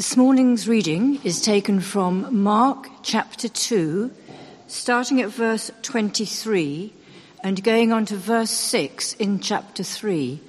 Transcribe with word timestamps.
This 0.00 0.16
morning's 0.16 0.64
reading 0.66 1.20
is 1.24 1.42
taken 1.42 1.78
from 1.78 2.42
Mark 2.42 2.88
chapter 3.02 3.50
2, 3.50 4.10
starting 4.66 5.20
at 5.20 5.28
verse 5.28 5.70
23 5.82 6.94
and 7.44 7.62
going 7.62 7.92
on 7.92 8.06
to 8.06 8.16
verse 8.16 8.50
6 8.50 9.12
in 9.16 9.40
chapter 9.40 9.82
3. 9.82 10.40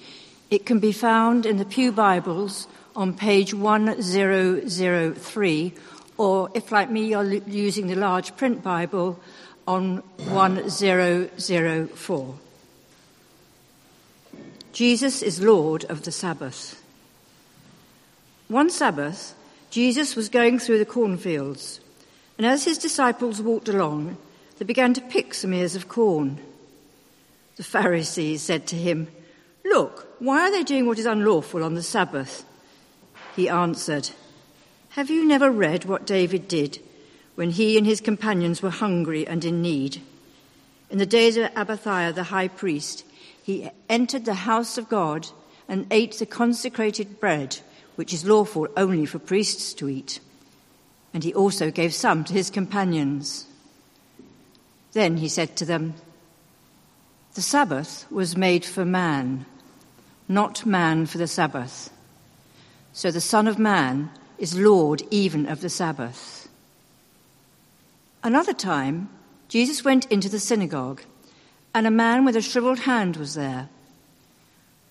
It 0.50 0.66
can 0.66 0.80
be 0.80 0.94
found 0.94 1.46
in 1.46 1.58
the 1.58 1.66
Pew 1.66 1.92
Bibles 1.92 2.66
on 2.96 3.14
page 3.14 3.54
1003, 3.54 5.74
or 6.18 6.50
if, 6.54 6.72
like 6.72 6.90
me, 6.90 7.10
you're 7.10 7.26
using 7.26 7.88
the 7.88 7.96
large 7.96 8.38
print 8.38 8.64
Bible, 8.64 9.20
on 9.68 9.98
1004. 10.30 12.36
Jesus 14.72 15.22
is 15.22 15.42
Lord 15.42 15.84
of 15.90 16.04
the 16.04 16.12
Sabbath. 16.14 16.82
One 18.48 18.70
Sabbath, 18.70 19.36
Jesus 19.72 20.18
was 20.18 20.28
going 20.28 20.60
through 20.60 20.80
the 20.80 20.86
cornfields, 20.86 21.80
and 22.38 22.46
as 22.46 22.66
his 22.66 22.78
disciples 22.78 23.42
walked 23.42 23.70
along, 23.70 24.18
they 24.58 24.66
began 24.66 24.94
to 24.94 25.02
pick 25.02 25.34
some 25.34 25.54
ears 25.54 25.78
of 25.78 25.88
corn. 25.88 26.40
The 27.56 27.64
Pharisees 27.64 28.42
said 28.42 28.68
to 28.68 28.76
him, 28.76 29.08
Look, 29.64 30.14
why 30.20 30.42
are 30.42 30.52
they 30.52 30.64
doing 30.64 30.88
what 30.88 31.00
is 31.00 31.06
unlawful 31.06 31.64
on 31.64 31.76
the 31.76 31.84
Sabbath? 31.84 32.44
He 33.34 33.48
answered, 33.48 34.10
Have 34.90 35.10
you 35.10 35.26
never 35.26 35.50
read 35.50 35.86
what 35.86 36.06
David 36.06 36.50
did 36.50 36.80
when 37.36 37.52
he 37.52 37.78
and 37.78 37.88
his 37.88 38.02
companions 38.02 38.62
were 38.62 38.72
hungry 38.72 39.26
and 39.26 39.46
in 39.46 39.62
need? 39.62 40.02
In 40.90 40.98
the 40.98 41.06
days 41.06 41.38
of 41.38 41.50
Abiathar 41.56 42.12
the 42.12 42.24
high 42.24 42.50
priest, 42.50 43.06
he 43.42 43.70
entered 43.88 44.26
the 44.26 44.34
house 44.34 44.78
of 44.78 44.90
God 44.90 45.30
and 45.70 45.88
ate 45.92 46.20
the 46.20 46.26
consecrated 46.26 47.22
bread 47.22 47.60
which 47.96 48.14
is 48.14 48.26
lawful 48.26 48.68
only 48.78 49.06
for 49.06 49.20
priests 49.20 49.74
to 49.76 49.90
eat. 49.90 50.20
And 51.14 51.24
he 51.24 51.34
also 51.34 51.72
gave 51.72 51.94
some 51.94 52.24
to 52.24 52.34
his 52.34 52.50
companions. 52.50 53.46
Then 54.94 55.18
he 55.18 55.28
said 55.28 55.56
to 55.58 55.66
them, 55.66 55.96
The 57.34 57.42
Sabbath 57.42 58.06
was 58.12 58.38
made 58.38 58.66
for 58.66 58.86
man, 58.86 59.46
not 60.28 60.66
man 60.66 61.06
for 61.06 61.18
the 61.18 61.28
Sabbath. 61.28 61.90
So 62.94 63.12
the 63.12 63.22
Son 63.22 63.48
of 63.48 63.58
Man 63.58 64.10
is 64.38 64.58
Lord 64.58 65.04
even 65.12 65.46
of 65.48 65.62
the 65.62 65.70
Sabbath. 65.70 66.50
Another 68.24 68.54
time, 68.54 69.10
Jesus 69.48 69.84
went 69.84 70.06
into 70.06 70.30
the 70.30 70.40
synagogue, 70.40 71.02
and 71.74 71.88
a 71.88 71.92
man 71.92 72.26
with 72.26 72.36
a 72.36 72.42
shriveled 72.42 72.80
hand 72.80 73.18
was 73.18 73.34
there. 73.34 73.70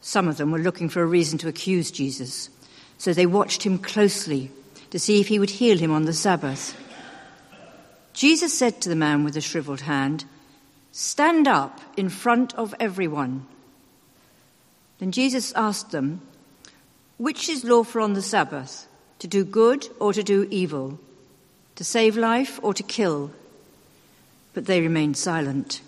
Some 0.01 0.29
of 0.29 0.37
them 0.37 0.51
were 0.51 0.59
looking 0.59 0.89
for 0.89 1.03
a 1.03 1.07
reason 1.07 1.39
to 1.39 1.49
accuse 1.49 1.91
Jesus. 1.91 2.49
So 3.01 3.15
they 3.15 3.25
watched 3.25 3.63
him 3.63 3.79
closely 3.79 4.51
to 4.91 4.99
see 4.99 5.23
if 5.23 5.29
he 5.29 5.39
would 5.39 5.49
heal 5.49 5.79
him 5.79 5.91
on 5.91 6.05
the 6.05 6.13
Sabbath. 6.13 6.77
Jesus 8.13 8.53
said 8.53 8.83
to 8.83 8.91
the 8.91 8.95
man 8.95 9.25
with 9.25 9.33
the 9.33 9.41
shriveled 9.41 9.81
hand, 9.81 10.27
Stand 10.93 11.49
up 11.49 11.81
in 11.97 12.11
front 12.11 12.55
of 12.57 12.75
everyone. 12.79 13.47
Then 14.99 15.13
Jesus 15.13 15.55
asked 15.55 15.93
them, 15.93 16.21
Which 17.17 17.49
is 17.49 17.65
lawful 17.65 18.03
on 18.03 18.13
the 18.13 18.21
Sabbath, 18.21 18.87
to 19.21 19.27
do 19.27 19.45
good 19.47 19.89
or 19.99 20.13
to 20.13 20.23
do 20.23 20.47
evil, 20.51 21.01
to 21.77 21.85
save 21.85 22.19
life 22.19 22.61
or 22.63 22.75
to 22.75 22.83
kill? 22.83 23.31
But 24.53 24.67
they 24.67 24.83
remained 24.83 25.17
silent. 25.17 25.81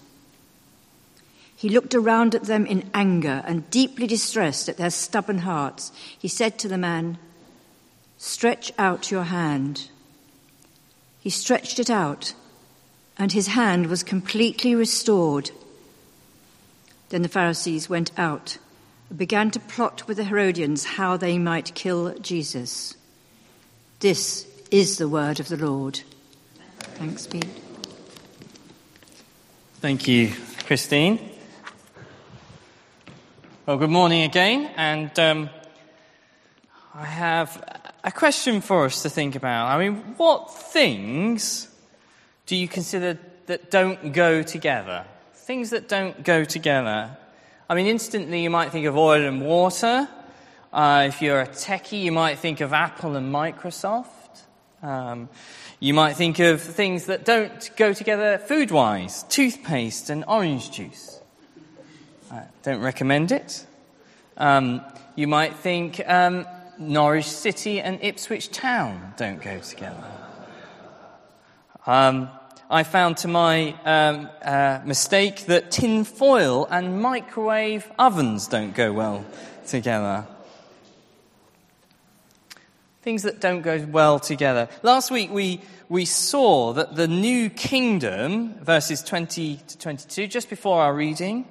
He 1.62 1.68
looked 1.68 1.94
around 1.94 2.34
at 2.34 2.42
them 2.42 2.66
in 2.66 2.91
anger 2.92 3.41
and 3.46 3.70
deeply 3.70 4.08
distressed 4.08 4.68
at 4.68 4.78
their 4.78 4.91
stubborn 4.91 5.38
hearts. 5.38 5.92
He 6.18 6.27
said 6.27 6.58
to 6.58 6.66
the 6.66 6.77
man, 6.77 7.18
Stretch 8.18 8.72
out 8.78 9.12
your 9.12 9.22
hand. 9.22 9.88
He 11.20 11.30
stretched 11.30 11.78
it 11.78 11.88
out, 11.88 12.34
and 13.16 13.30
his 13.30 13.46
hand 13.46 13.86
was 13.86 14.02
completely 14.02 14.74
restored. 14.74 15.52
Then 17.11 17.23
the 17.23 17.28
Pharisees 17.28 17.89
went 17.89 18.11
out 18.18 18.58
and 19.08 19.17
began 19.17 19.52
to 19.52 19.61
plot 19.61 20.08
with 20.08 20.17
the 20.17 20.24
Herodians 20.24 20.84
how 20.84 21.17
they 21.17 21.39
might 21.39 21.77
kill 21.77 22.18
Jesus. 22.18 22.96
This 24.00 24.48
is 24.73 24.98
the 24.98 25.08
word 25.08 25.39
of 25.39 25.46
the 25.46 25.64
Lord. 25.64 26.00
Thanks 26.96 27.29
be. 27.29 27.40
Thank 29.74 30.08
you, 30.08 30.33
Christine. 30.67 31.31
Well, 33.64 33.77
good 33.77 33.90
morning 33.90 34.24
again, 34.24 34.73
and 34.74 35.17
um, 35.20 35.48
I 36.92 37.05
have 37.05 37.92
a 38.02 38.11
question 38.11 38.61
for 38.61 38.86
us 38.86 39.02
to 39.02 39.08
think 39.08 39.36
about. 39.36 39.68
I 39.68 39.78
mean, 39.78 40.14
what 40.17 40.52
things 40.52 41.68
do 42.46 42.56
you 42.56 42.67
consider 42.67 43.20
that 43.46 43.70
don't 43.70 44.12
go 44.12 44.42
together? 44.42 45.05
Things 45.34 45.70
that 45.70 45.89
don't 45.89 46.24
go 46.24 46.42
together. 46.42 47.17
I 47.70 47.77
mean, 47.77 47.86
instantly 47.86 48.42
you 48.42 48.50
might 48.50 48.73
think 48.73 48.86
of 48.86 48.96
oil 48.96 49.23
and 49.23 49.40
water. 49.40 50.08
Uh, 50.73 51.05
if 51.06 51.23
you're 51.23 51.42
a 51.42 51.46
techie, 51.46 52.02
you 52.02 52.11
might 52.11 52.40
think 52.40 52.61
of 52.61 52.73
Apple 52.73 53.14
and 53.14 53.33
Microsoft. 53.33 54.42
Um, 54.83 55.29
you 55.79 55.94
might 55.94 56.14
think 56.14 56.40
of 56.40 56.61
things 56.61 57.06
that 57.06 57.24
don't 57.24 57.70
go 57.77 57.92
together 57.92 58.39
food 58.39 58.73
wise 58.73 59.23
toothpaste 59.29 60.11
and 60.11 60.24
orange 60.27 60.73
juice. 60.73 61.21
I 62.32 62.44
don't 62.62 62.80
recommend 62.80 63.30
it. 63.30 63.66
Um, 64.38 64.80
you 65.16 65.26
might 65.26 65.54
think 65.56 66.00
um, 66.08 66.46
Norwich 66.78 67.26
City 67.26 67.78
and 67.78 68.02
Ipswich 68.02 68.50
Town 68.50 69.12
don't 69.18 69.42
go 69.42 69.58
together. 69.58 70.02
Um, 71.86 72.30
I 72.70 72.84
found 72.84 73.18
to 73.18 73.28
my 73.28 73.74
um, 73.84 74.30
uh, 74.40 74.80
mistake 74.82 75.44
that 75.44 75.70
tin 75.70 76.04
foil 76.04 76.66
and 76.70 77.02
microwave 77.02 77.92
ovens 77.98 78.48
don't 78.48 78.74
go 78.74 78.94
well 78.94 79.26
together. 79.66 80.26
Things 83.02 83.24
that 83.24 83.42
don't 83.42 83.60
go 83.60 83.84
well 83.90 84.18
together. 84.18 84.70
Last 84.82 85.10
week 85.10 85.30
we, 85.30 85.60
we 85.90 86.06
saw 86.06 86.72
that 86.72 86.96
the 86.96 87.08
new 87.08 87.50
kingdom, 87.50 88.54
verses 88.64 89.02
20 89.02 89.56
to 89.68 89.78
22, 89.78 90.28
just 90.28 90.48
before 90.48 90.80
our 90.80 90.94
reading, 90.94 91.46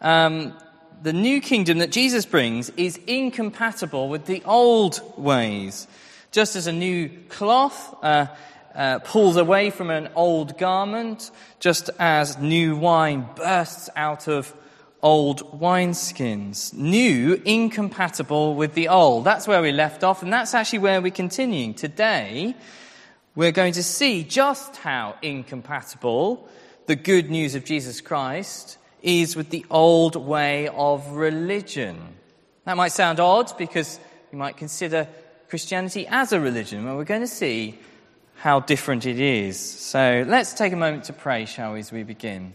um, 0.00 0.54
the 1.02 1.12
new 1.12 1.40
kingdom 1.40 1.78
that 1.78 1.90
Jesus 1.90 2.26
brings 2.26 2.70
is 2.70 2.98
incompatible 3.06 4.08
with 4.08 4.26
the 4.26 4.42
old 4.44 5.00
ways. 5.16 5.86
Just 6.30 6.56
as 6.56 6.66
a 6.66 6.72
new 6.72 7.08
cloth 7.28 7.96
uh, 8.02 8.26
uh, 8.74 8.98
pulls 9.00 9.36
away 9.36 9.70
from 9.70 9.90
an 9.90 10.10
old 10.14 10.58
garment, 10.58 11.30
just 11.58 11.90
as 11.98 12.38
new 12.38 12.76
wine 12.76 13.26
bursts 13.34 13.88
out 13.96 14.28
of 14.28 14.54
old 15.02 15.58
wineskins. 15.58 16.72
New, 16.74 17.40
incompatible 17.44 18.54
with 18.54 18.74
the 18.74 18.88
old. 18.88 19.24
That's 19.24 19.48
where 19.48 19.62
we 19.62 19.72
left 19.72 20.04
off, 20.04 20.22
and 20.22 20.32
that's 20.32 20.54
actually 20.54 20.80
where 20.80 21.00
we're 21.00 21.10
continuing. 21.10 21.74
Today, 21.74 22.54
we're 23.34 23.52
going 23.52 23.72
to 23.72 23.82
see 23.82 24.22
just 24.22 24.76
how 24.76 25.16
incompatible 25.22 26.48
the 26.86 26.96
good 26.96 27.30
news 27.30 27.54
of 27.54 27.64
Jesus 27.64 28.00
Christ 28.00 28.76
is 29.02 29.36
with 29.36 29.50
the 29.50 29.64
old 29.70 30.16
way 30.16 30.68
of 30.68 31.12
religion. 31.12 31.98
That 32.64 32.76
might 32.76 32.92
sound 32.92 33.20
odd 33.20 33.56
because 33.56 33.98
you 34.32 34.38
might 34.38 34.56
consider 34.56 35.08
Christianity 35.48 36.06
as 36.06 36.32
a 36.32 36.40
religion, 36.40 36.84
but 36.84 36.96
we're 36.96 37.04
going 37.04 37.22
to 37.22 37.26
see 37.26 37.78
how 38.36 38.60
different 38.60 39.06
it 39.06 39.18
is. 39.18 39.58
So 39.58 40.24
let's 40.26 40.54
take 40.54 40.72
a 40.72 40.76
moment 40.76 41.04
to 41.04 41.12
pray, 41.12 41.44
shall 41.44 41.74
we, 41.74 41.80
as 41.80 41.92
we 41.92 42.04
begin. 42.04 42.54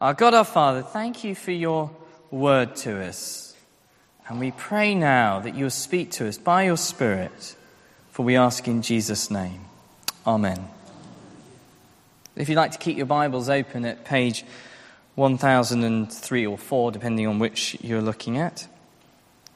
Our 0.00 0.14
God, 0.14 0.34
our 0.34 0.44
Father, 0.44 0.82
thank 0.82 1.22
you 1.24 1.34
for 1.34 1.52
your 1.52 1.90
word 2.30 2.76
to 2.76 3.00
us. 3.04 3.54
And 4.28 4.40
we 4.40 4.50
pray 4.52 4.94
now 4.94 5.40
that 5.40 5.54
you'll 5.54 5.70
speak 5.70 6.10
to 6.12 6.26
us 6.26 6.38
by 6.38 6.64
your 6.64 6.76
Spirit, 6.76 7.56
for 8.10 8.24
we 8.24 8.36
ask 8.36 8.66
in 8.66 8.82
Jesus' 8.82 9.30
name. 9.30 9.66
Amen. 10.26 10.66
If 12.34 12.48
you'd 12.48 12.56
like 12.56 12.72
to 12.72 12.78
keep 12.78 12.96
your 12.96 13.06
Bibles 13.06 13.48
open 13.48 13.84
at 13.84 14.04
page 14.04 14.44
1003 15.14 16.46
or 16.46 16.58
4, 16.58 16.92
depending 16.92 17.26
on 17.26 17.38
which 17.38 17.76
you're 17.80 18.02
looking 18.02 18.38
at. 18.38 18.66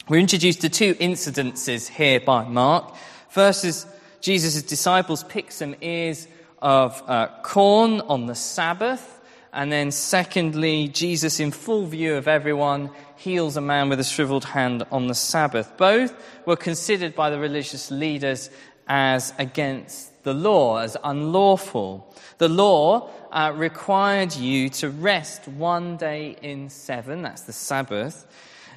We're 0.09 0.21
introduced 0.21 0.63
to 0.63 0.69
two 0.69 0.95
incidences 0.95 1.89
here 1.89 2.21
by 2.21 2.45
Mark. 2.45 2.95
First 3.29 3.65
is 3.65 3.87
Jesus' 4.21 4.63
disciples 4.63 5.25
pick 5.25 5.53
some 5.53 5.77
ears 5.81 6.27
of 6.61 7.03
uh, 7.07 7.29
corn 7.43 8.01
on 8.01 8.27
the 8.27 8.35
Sabbath. 8.35 9.15
And 9.53 9.73
then, 9.73 9.91
secondly, 9.91 10.89
Jesus, 10.89 11.41
in 11.41 11.51
full 11.51 11.87
view 11.87 12.15
of 12.17 12.29
everyone, 12.29 12.91
heals 13.17 13.57
a 13.57 13.61
man 13.61 13.89
with 13.89 13.99
a 13.99 14.05
shriveled 14.05 14.45
hand 14.45 14.85
on 14.93 15.09
the 15.09 15.15
Sabbath. 15.15 15.77
Both 15.77 16.15
were 16.47 16.57
considered 16.57 17.15
by 17.15 17.31
the 17.31 17.39
religious 17.39 17.91
leaders 17.91 18.51
as 18.89 19.33
against 19.39 20.25
the 20.25 20.35
law, 20.35 20.79
as 20.79 20.97
unlawful. 21.05 22.13
The 22.39 22.49
law 22.49 23.11
uh, 23.31 23.53
required 23.55 24.35
you 24.35 24.71
to 24.71 24.91
rest 24.91 25.47
one 25.47 25.97
day 25.97 26.37
in 26.43 26.71
seven, 26.71 27.23
that's 27.23 27.43
the 27.43 27.53
Sabbath. 27.53 28.27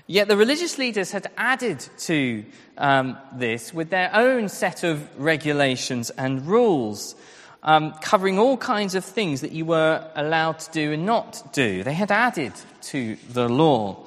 Yet 0.08 0.28
the 0.28 0.36
religious 0.36 0.78
leaders 0.78 1.12
had 1.12 1.31
added 1.38 1.80
to 2.00 2.44
um, 2.78 3.18
this 3.34 3.74
with 3.74 3.90
their 3.90 4.13
own 4.13 4.50
set 4.50 4.84
of 4.84 5.08
regulations 5.18 6.10
and 6.10 6.46
rules, 6.46 7.16
um, 7.63 7.94
covering 8.02 8.38
all 8.38 8.58
kinds 8.58 8.96
of 8.96 9.06
things 9.06 9.42
that 9.42 9.52
you 9.52 9.63
were 9.63 10.06
allowed 10.16 10.60
to 10.60 10.72
do 10.72 10.92
and 10.92 11.06
not 11.06 11.54
do. 11.54 11.84
They 11.84 11.94
had 11.94 12.12
added 12.12 12.54
to 12.81 13.16
the 13.30 13.48
law. 13.48 14.04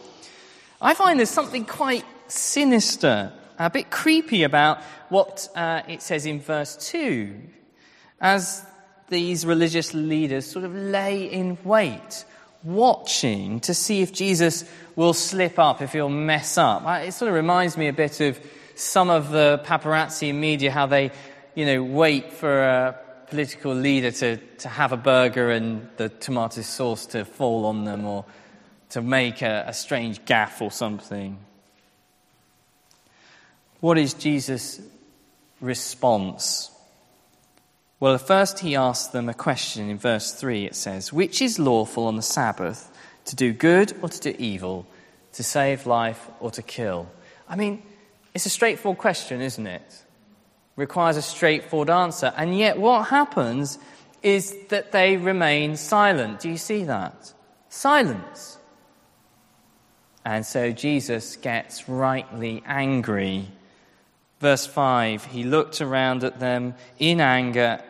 I 0.82 0.92
find 0.92 1.18
there's 1.18 1.30
something 1.30 1.64
quite 1.64 2.04
sinister, 2.28 3.32
a 3.58 3.70
bit 3.70 3.90
creepy 3.90 4.42
about 4.42 4.82
what 5.08 5.48
uh, 5.54 5.82
it 5.88 6.02
says 6.02 6.26
in 6.26 6.40
verse 6.40 6.76
2 6.90 7.34
as 8.20 8.64
these 9.08 9.44
religious 9.44 9.92
leaders 9.92 10.46
sort 10.46 10.64
of 10.64 10.74
lay 10.74 11.30
in 11.30 11.58
wait, 11.62 12.24
watching 12.62 13.60
to 13.60 13.74
see 13.74 14.02
if 14.02 14.12
Jesus 14.12 14.64
will 14.96 15.12
slip 15.12 15.58
up, 15.58 15.82
if 15.82 15.92
he'll 15.92 16.08
mess 16.08 16.56
up. 16.56 16.82
It 17.02 17.12
sort 17.12 17.28
of 17.28 17.34
reminds 17.34 17.76
me 17.76 17.88
a 17.88 17.92
bit 17.92 18.20
of 18.20 18.40
some 18.74 19.10
of 19.10 19.30
the 19.30 19.62
paparazzi 19.64 20.34
media, 20.34 20.70
how 20.70 20.86
they, 20.86 21.12
you 21.54 21.66
know, 21.66 21.82
wait 21.82 22.32
for 22.32 22.62
a 22.62 22.98
political 23.28 23.74
leader 23.74 24.10
to, 24.10 24.36
to 24.36 24.68
have 24.68 24.92
a 24.92 24.96
burger 24.96 25.50
and 25.50 25.88
the 25.96 26.08
tomato 26.08 26.62
sauce 26.62 27.06
to 27.06 27.24
fall 27.24 27.66
on 27.66 27.84
them 27.84 28.04
or 28.04 28.24
to 28.90 29.02
make 29.02 29.42
a, 29.42 29.64
a 29.66 29.72
strange 29.72 30.24
gaffe 30.24 30.60
or 30.60 30.70
something. 30.70 31.38
What 33.84 33.98
is 33.98 34.14
Jesus' 34.14 34.80
response? 35.60 36.70
Well, 38.00 38.16
first 38.16 38.60
he 38.60 38.76
asks 38.76 39.08
them 39.08 39.28
a 39.28 39.34
question 39.34 39.90
in 39.90 39.98
verse 39.98 40.32
3. 40.32 40.64
It 40.64 40.74
says, 40.74 41.12
Which 41.12 41.42
is 41.42 41.58
lawful 41.58 42.06
on 42.06 42.16
the 42.16 42.22
Sabbath, 42.22 42.90
to 43.26 43.36
do 43.36 43.52
good 43.52 43.92
or 44.00 44.08
to 44.08 44.18
do 44.18 44.34
evil, 44.38 44.86
to 45.34 45.42
save 45.42 45.84
life 45.86 46.26
or 46.40 46.50
to 46.52 46.62
kill? 46.62 47.10
I 47.46 47.56
mean, 47.56 47.82
it's 48.32 48.46
a 48.46 48.48
straightforward 48.48 48.98
question, 48.98 49.42
isn't 49.42 49.66
it? 49.66 50.02
Requires 50.76 51.18
a 51.18 51.22
straightforward 51.22 51.90
answer. 51.90 52.32
And 52.38 52.56
yet, 52.56 52.78
what 52.78 53.08
happens 53.08 53.78
is 54.22 54.56
that 54.68 54.92
they 54.92 55.18
remain 55.18 55.76
silent. 55.76 56.40
Do 56.40 56.48
you 56.48 56.56
see 56.56 56.84
that? 56.84 57.34
Silence. 57.68 58.56
And 60.24 60.46
so 60.46 60.72
Jesus 60.72 61.36
gets 61.36 61.86
rightly 61.86 62.62
angry. 62.64 63.48
Verse 64.44 64.66
5 64.66 65.24
He 65.24 65.42
looked 65.42 65.80
around 65.80 66.22
at 66.22 66.38
them 66.38 66.74
in 66.98 67.18
anger 67.22 67.80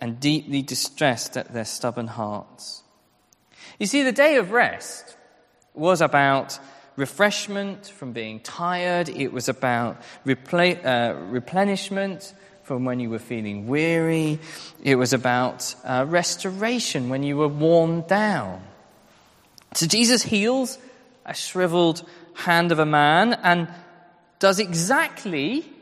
and 0.00 0.20
deeply 0.20 0.62
distressed 0.62 1.36
at 1.36 1.52
their 1.52 1.64
stubborn 1.64 2.06
hearts. 2.06 2.84
You 3.80 3.86
see, 3.86 4.04
the 4.04 4.12
day 4.12 4.36
of 4.36 4.52
rest 4.52 5.16
was 5.74 6.00
about 6.00 6.56
refreshment 6.94 7.88
from 7.88 8.12
being 8.12 8.38
tired, 8.38 9.08
it 9.08 9.32
was 9.32 9.48
about 9.48 9.96
uh, 10.24 11.14
replenishment 11.30 12.32
from 12.62 12.84
when 12.84 13.00
you 13.00 13.10
were 13.10 13.18
feeling 13.18 13.66
weary, 13.66 14.38
it 14.84 14.94
was 14.94 15.12
about 15.12 15.74
uh, 15.82 16.06
restoration 16.06 17.08
when 17.08 17.24
you 17.24 17.36
were 17.36 17.48
worn 17.48 18.02
down. 18.02 18.62
So 19.74 19.88
Jesus 19.88 20.22
heals 20.22 20.78
a 21.26 21.34
shriveled 21.34 22.08
hand 22.34 22.70
of 22.70 22.78
a 22.78 22.86
man 22.86 23.32
and 23.32 23.66
does 24.38 24.60
exactly 24.60 25.73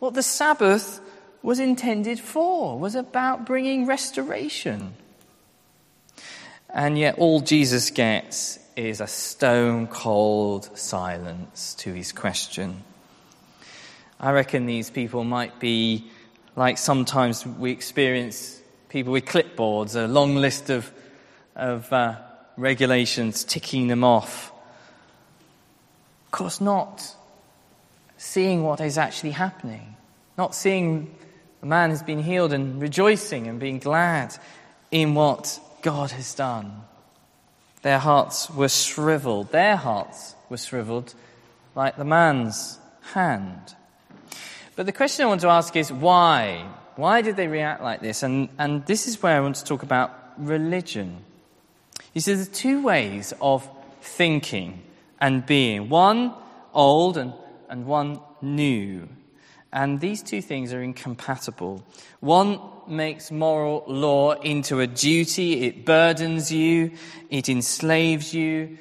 what 0.00 0.14
the 0.14 0.22
Sabbath 0.22 1.00
was 1.42 1.60
intended 1.60 2.18
for, 2.18 2.78
was 2.78 2.94
about 2.94 3.46
bringing 3.46 3.86
restoration. 3.86 4.94
And 6.68 6.98
yet, 6.98 7.18
all 7.18 7.40
Jesus 7.40 7.90
gets 7.90 8.58
is 8.76 9.00
a 9.00 9.06
stone 9.06 9.86
cold 9.86 10.76
silence 10.76 11.74
to 11.74 11.92
his 11.92 12.12
question. 12.12 12.82
I 14.18 14.32
reckon 14.32 14.66
these 14.66 14.90
people 14.90 15.24
might 15.24 15.58
be 15.58 16.10
like 16.56 16.78
sometimes 16.78 17.46
we 17.46 17.70
experience 17.70 18.60
people 18.88 19.12
with 19.12 19.24
clipboards, 19.24 19.96
a 19.96 20.06
long 20.06 20.36
list 20.36 20.70
of, 20.70 20.90
of 21.56 21.90
uh, 21.92 22.16
regulations, 22.56 23.44
ticking 23.44 23.88
them 23.88 24.04
off. 24.04 24.52
Of 26.26 26.30
course, 26.32 26.60
not 26.60 27.16
seeing 28.20 28.62
what 28.62 28.82
is 28.82 28.98
actually 28.98 29.30
happening, 29.30 29.96
not 30.36 30.54
seeing 30.54 31.10
a 31.62 31.66
man 31.66 31.88
has 31.88 32.02
been 32.02 32.22
healed 32.22 32.52
and 32.52 32.78
rejoicing 32.78 33.46
and 33.46 33.58
being 33.58 33.78
glad 33.78 34.36
in 34.90 35.14
what 35.14 35.58
God 35.80 36.10
has 36.10 36.34
done. 36.34 36.82
Their 37.80 37.98
hearts 37.98 38.50
were 38.50 38.68
shriveled. 38.68 39.52
Their 39.52 39.74
hearts 39.74 40.34
were 40.50 40.58
shriveled 40.58 41.14
like 41.74 41.96
the 41.96 42.04
man's 42.04 42.78
hand. 43.14 43.74
But 44.76 44.84
the 44.84 44.92
question 44.92 45.24
I 45.24 45.28
want 45.28 45.40
to 45.40 45.48
ask 45.48 45.74
is 45.74 45.90
why? 45.90 46.66
Why 46.96 47.22
did 47.22 47.36
they 47.36 47.48
react 47.48 47.82
like 47.82 48.02
this? 48.02 48.22
And, 48.22 48.50
and 48.58 48.84
this 48.84 49.08
is 49.08 49.22
where 49.22 49.34
I 49.34 49.40
want 49.40 49.56
to 49.56 49.64
talk 49.64 49.82
about 49.82 50.14
religion. 50.36 51.24
You 52.12 52.20
see, 52.20 52.34
there's 52.34 52.48
two 52.48 52.82
ways 52.82 53.32
of 53.40 53.66
thinking 54.02 54.82
and 55.18 55.46
being 55.46 55.88
one 55.88 56.34
old 56.74 57.16
and, 57.16 57.32
and 57.70 57.86
one 57.86 58.20
new. 58.42 59.08
And 59.72 60.00
these 60.00 60.22
two 60.22 60.42
things 60.42 60.72
are 60.72 60.82
incompatible. 60.82 61.84
One 62.18 62.60
makes 62.88 63.30
moral 63.30 63.84
law 63.86 64.32
into 64.32 64.80
a 64.80 64.86
duty, 64.86 65.62
it 65.62 65.84
burdens 65.86 66.50
you, 66.50 66.90
it 67.30 67.48
enslaves 67.48 68.34
you. 68.34 68.78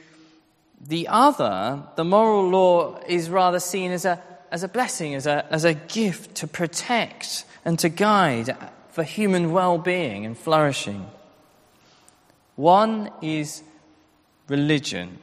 The 0.81 1.07
other, 1.07 1.83
the 1.95 2.03
moral 2.03 2.49
law, 2.49 2.99
is 3.07 3.29
rather 3.29 3.59
seen 3.59 3.91
as 3.91 4.05
a, 4.05 4.21
as 4.51 4.63
a 4.63 4.67
blessing, 4.67 5.13
as 5.13 5.27
a, 5.27 5.45
as 5.51 5.63
a 5.63 5.75
gift 5.75 6.35
to 6.35 6.47
protect 6.47 7.45
and 7.63 7.77
to 7.79 7.89
guide 7.89 8.57
for 8.89 9.03
human 9.03 9.51
well 9.51 9.77
being 9.77 10.25
and 10.25 10.35
flourishing. 10.35 11.05
One 12.55 13.11
is 13.21 13.61
religion, 14.47 15.19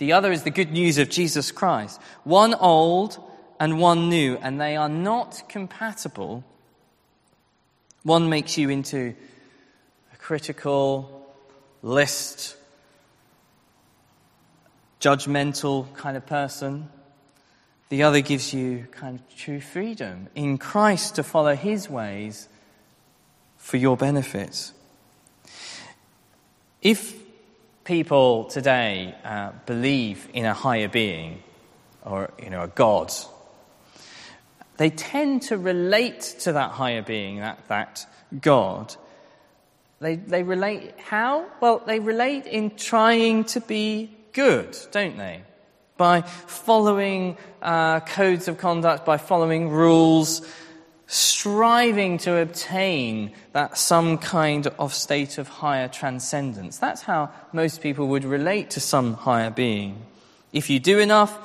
the 0.00 0.12
other 0.12 0.32
is 0.32 0.42
the 0.42 0.50
good 0.50 0.72
news 0.72 0.98
of 0.98 1.08
Jesus 1.08 1.52
Christ. 1.52 2.00
One 2.24 2.54
old, 2.54 3.18
and 3.60 3.78
one 3.78 4.08
new, 4.08 4.38
and 4.40 4.58
they 4.58 4.74
are 4.74 4.88
not 4.88 5.42
compatible. 5.46 6.42
One 8.02 8.30
makes 8.30 8.56
you 8.56 8.70
into 8.70 9.14
a 10.14 10.16
critical, 10.16 11.30
list, 11.82 12.56
judgmental 14.98 15.94
kind 15.94 16.16
of 16.16 16.24
person. 16.24 16.88
The 17.90 18.02
other 18.02 18.22
gives 18.22 18.54
you 18.54 18.86
kind 18.92 19.20
of 19.20 19.36
true 19.36 19.60
freedom 19.60 20.28
in 20.34 20.56
Christ 20.56 21.16
to 21.16 21.22
follow 21.22 21.54
his 21.54 21.90
ways 21.90 22.48
for 23.58 23.76
your 23.76 23.98
benefit. 23.98 24.72
If 26.80 27.19
people 27.84 28.44
today 28.44 29.14
uh, 29.24 29.52
believe 29.66 30.28
in 30.32 30.44
a 30.44 30.54
higher 30.54 30.88
being 30.88 31.42
or 32.04 32.30
you 32.42 32.50
know 32.50 32.62
a 32.62 32.68
god 32.68 33.12
they 34.80 34.88
tend 34.88 35.42
to 35.42 35.58
relate 35.58 36.22
to 36.40 36.52
that 36.52 36.70
higher 36.70 37.02
being, 37.02 37.40
that, 37.40 37.68
that 37.68 38.06
God. 38.40 38.96
They, 40.00 40.16
they 40.16 40.42
relate 40.42 40.94
how? 40.98 41.44
Well, 41.60 41.82
they 41.86 42.00
relate 42.00 42.46
in 42.46 42.76
trying 42.76 43.44
to 43.52 43.60
be 43.60 44.10
good, 44.32 44.74
don't 44.90 45.18
they? 45.18 45.42
By 45.98 46.22
following 46.22 47.36
uh, 47.60 48.00
codes 48.00 48.48
of 48.48 48.56
conduct, 48.56 49.04
by 49.04 49.18
following 49.18 49.68
rules, 49.68 50.40
striving 51.10 52.18
to 52.18 52.36
obtain 52.36 53.32
that 53.52 53.76
some 53.76 54.16
kind 54.16 54.68
of 54.78 54.94
state 54.94 55.38
of 55.38 55.48
higher 55.48 55.88
transcendence. 55.88 56.78
That's 56.78 57.02
how 57.02 57.30
most 57.52 57.82
people 57.82 58.06
would 58.08 58.24
relate 58.24 58.70
to 58.70 58.80
some 58.80 59.14
higher 59.14 59.50
being. 59.50 60.06
If 60.52 60.70
you 60.70 60.78
do 60.78 61.00
enough, 61.00 61.36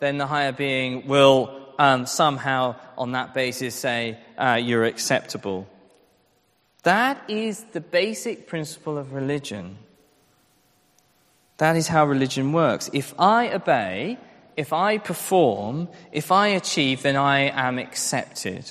then 0.00 0.18
the 0.18 0.26
higher 0.26 0.50
being 0.50 1.06
will 1.06 1.56
um, 1.78 2.06
somehow 2.06 2.74
on 2.98 3.12
that 3.12 3.32
basis 3.32 3.76
say 3.76 4.18
uh, 4.36 4.58
you're 4.60 4.84
acceptable. 4.84 5.68
That 6.82 7.22
is 7.30 7.62
the 7.72 7.80
basic 7.80 8.48
principle 8.48 8.98
of 8.98 9.12
religion. 9.12 9.78
That 11.58 11.76
is 11.76 11.86
how 11.86 12.06
religion 12.06 12.52
works. 12.52 12.90
If 12.92 13.14
I 13.20 13.52
obey, 13.52 14.18
if 14.56 14.72
I 14.72 14.98
perform, 14.98 15.88
if 16.10 16.32
I 16.32 16.48
achieve, 16.48 17.02
then 17.02 17.14
I 17.14 17.50
am 17.50 17.78
accepted. 17.78 18.68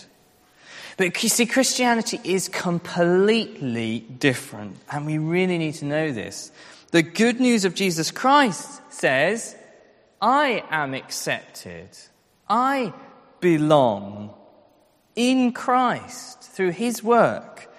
But 0.97 1.21
you 1.21 1.29
see, 1.29 1.45
Christianity 1.45 2.19
is 2.23 2.47
completely 2.47 3.99
different, 3.99 4.77
and 4.89 5.05
we 5.05 5.17
really 5.17 5.57
need 5.57 5.73
to 5.75 5.85
know 5.85 6.11
this. 6.11 6.51
The 6.91 7.03
good 7.03 7.39
news 7.39 7.65
of 7.65 7.75
Jesus 7.75 8.11
Christ 8.11 8.81
says, 8.89 9.55
I 10.21 10.63
am 10.69 10.93
accepted. 10.93 11.89
I 12.47 12.93
belong 13.41 14.33
in 15.15 15.51
Christ 15.51 16.43
through 16.43 16.71
his 16.71 17.03
work, 17.03 17.69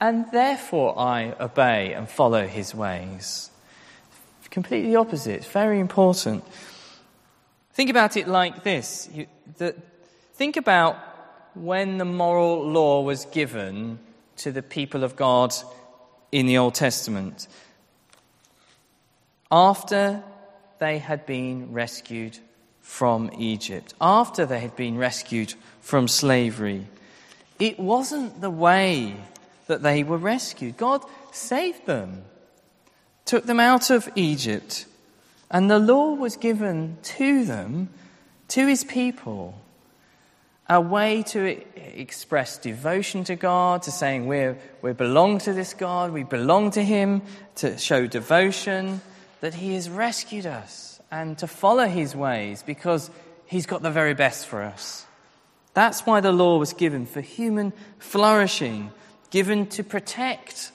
and 0.00 0.30
therefore 0.30 0.96
I 0.98 1.34
obey 1.40 1.92
and 1.92 2.08
follow 2.08 2.46
his 2.46 2.74
ways. 2.74 3.50
Completely 4.50 4.96
opposite, 4.96 5.44
very 5.44 5.78
important. 5.78 6.44
Think 7.72 7.90
about 7.90 8.16
it 8.16 8.26
like 8.26 8.64
this. 8.64 9.08
You, 9.12 9.26
the, 9.58 9.74
think 10.34 10.56
about 10.56 10.96
when 11.54 11.98
the 11.98 12.04
moral 12.04 12.68
law 12.68 13.02
was 13.02 13.24
given 13.26 13.98
to 14.36 14.52
the 14.52 14.62
people 14.62 15.04
of 15.04 15.16
God 15.16 15.52
in 16.32 16.46
the 16.46 16.58
Old 16.58 16.74
Testament. 16.74 17.48
After 19.50 20.22
they 20.78 20.98
had 20.98 21.26
been 21.26 21.72
rescued 21.72 22.38
from 22.80 23.30
Egypt, 23.38 23.94
after 24.00 24.46
they 24.46 24.60
had 24.60 24.76
been 24.76 24.96
rescued 24.96 25.54
from 25.80 26.08
slavery, 26.08 26.86
it 27.58 27.78
wasn't 27.78 28.40
the 28.40 28.50
way 28.50 29.14
that 29.66 29.82
they 29.82 30.02
were 30.02 30.16
rescued. 30.16 30.76
God 30.76 31.04
saved 31.32 31.86
them, 31.86 32.24
took 33.24 33.44
them 33.44 33.60
out 33.60 33.90
of 33.90 34.08
Egypt, 34.14 34.86
and 35.50 35.70
the 35.70 35.78
law 35.78 36.14
was 36.14 36.36
given 36.36 36.96
to 37.02 37.44
them, 37.44 37.88
to 38.48 38.66
his 38.66 38.84
people 38.84 39.60
a 40.70 40.80
way 40.80 41.24
to 41.24 41.60
express 41.98 42.56
devotion 42.56 43.24
to 43.24 43.34
God, 43.34 43.82
to 43.82 43.90
saying 43.90 44.26
we 44.28 44.54
we 44.82 44.92
belong 44.92 45.38
to 45.38 45.52
this 45.52 45.74
God, 45.74 46.12
we 46.12 46.22
belong 46.22 46.70
to 46.70 46.82
Him, 46.82 47.22
to 47.56 47.76
show 47.76 48.06
devotion, 48.06 49.00
that 49.40 49.52
He 49.52 49.74
has 49.74 49.90
rescued 49.90 50.46
us, 50.46 51.00
and 51.10 51.36
to 51.38 51.48
follow 51.48 51.86
His 51.86 52.14
ways 52.14 52.62
because 52.62 53.10
He's 53.46 53.66
got 53.66 53.82
the 53.82 53.90
very 53.90 54.14
best 54.14 54.46
for 54.46 54.62
us. 54.62 55.04
That's 55.74 56.06
why 56.06 56.20
the 56.20 56.30
law 56.30 56.58
was 56.58 56.72
given 56.72 57.04
for 57.04 57.20
human 57.20 57.72
flourishing, 57.98 58.92
given 59.30 59.66
to 59.70 59.82
protect 59.82 60.70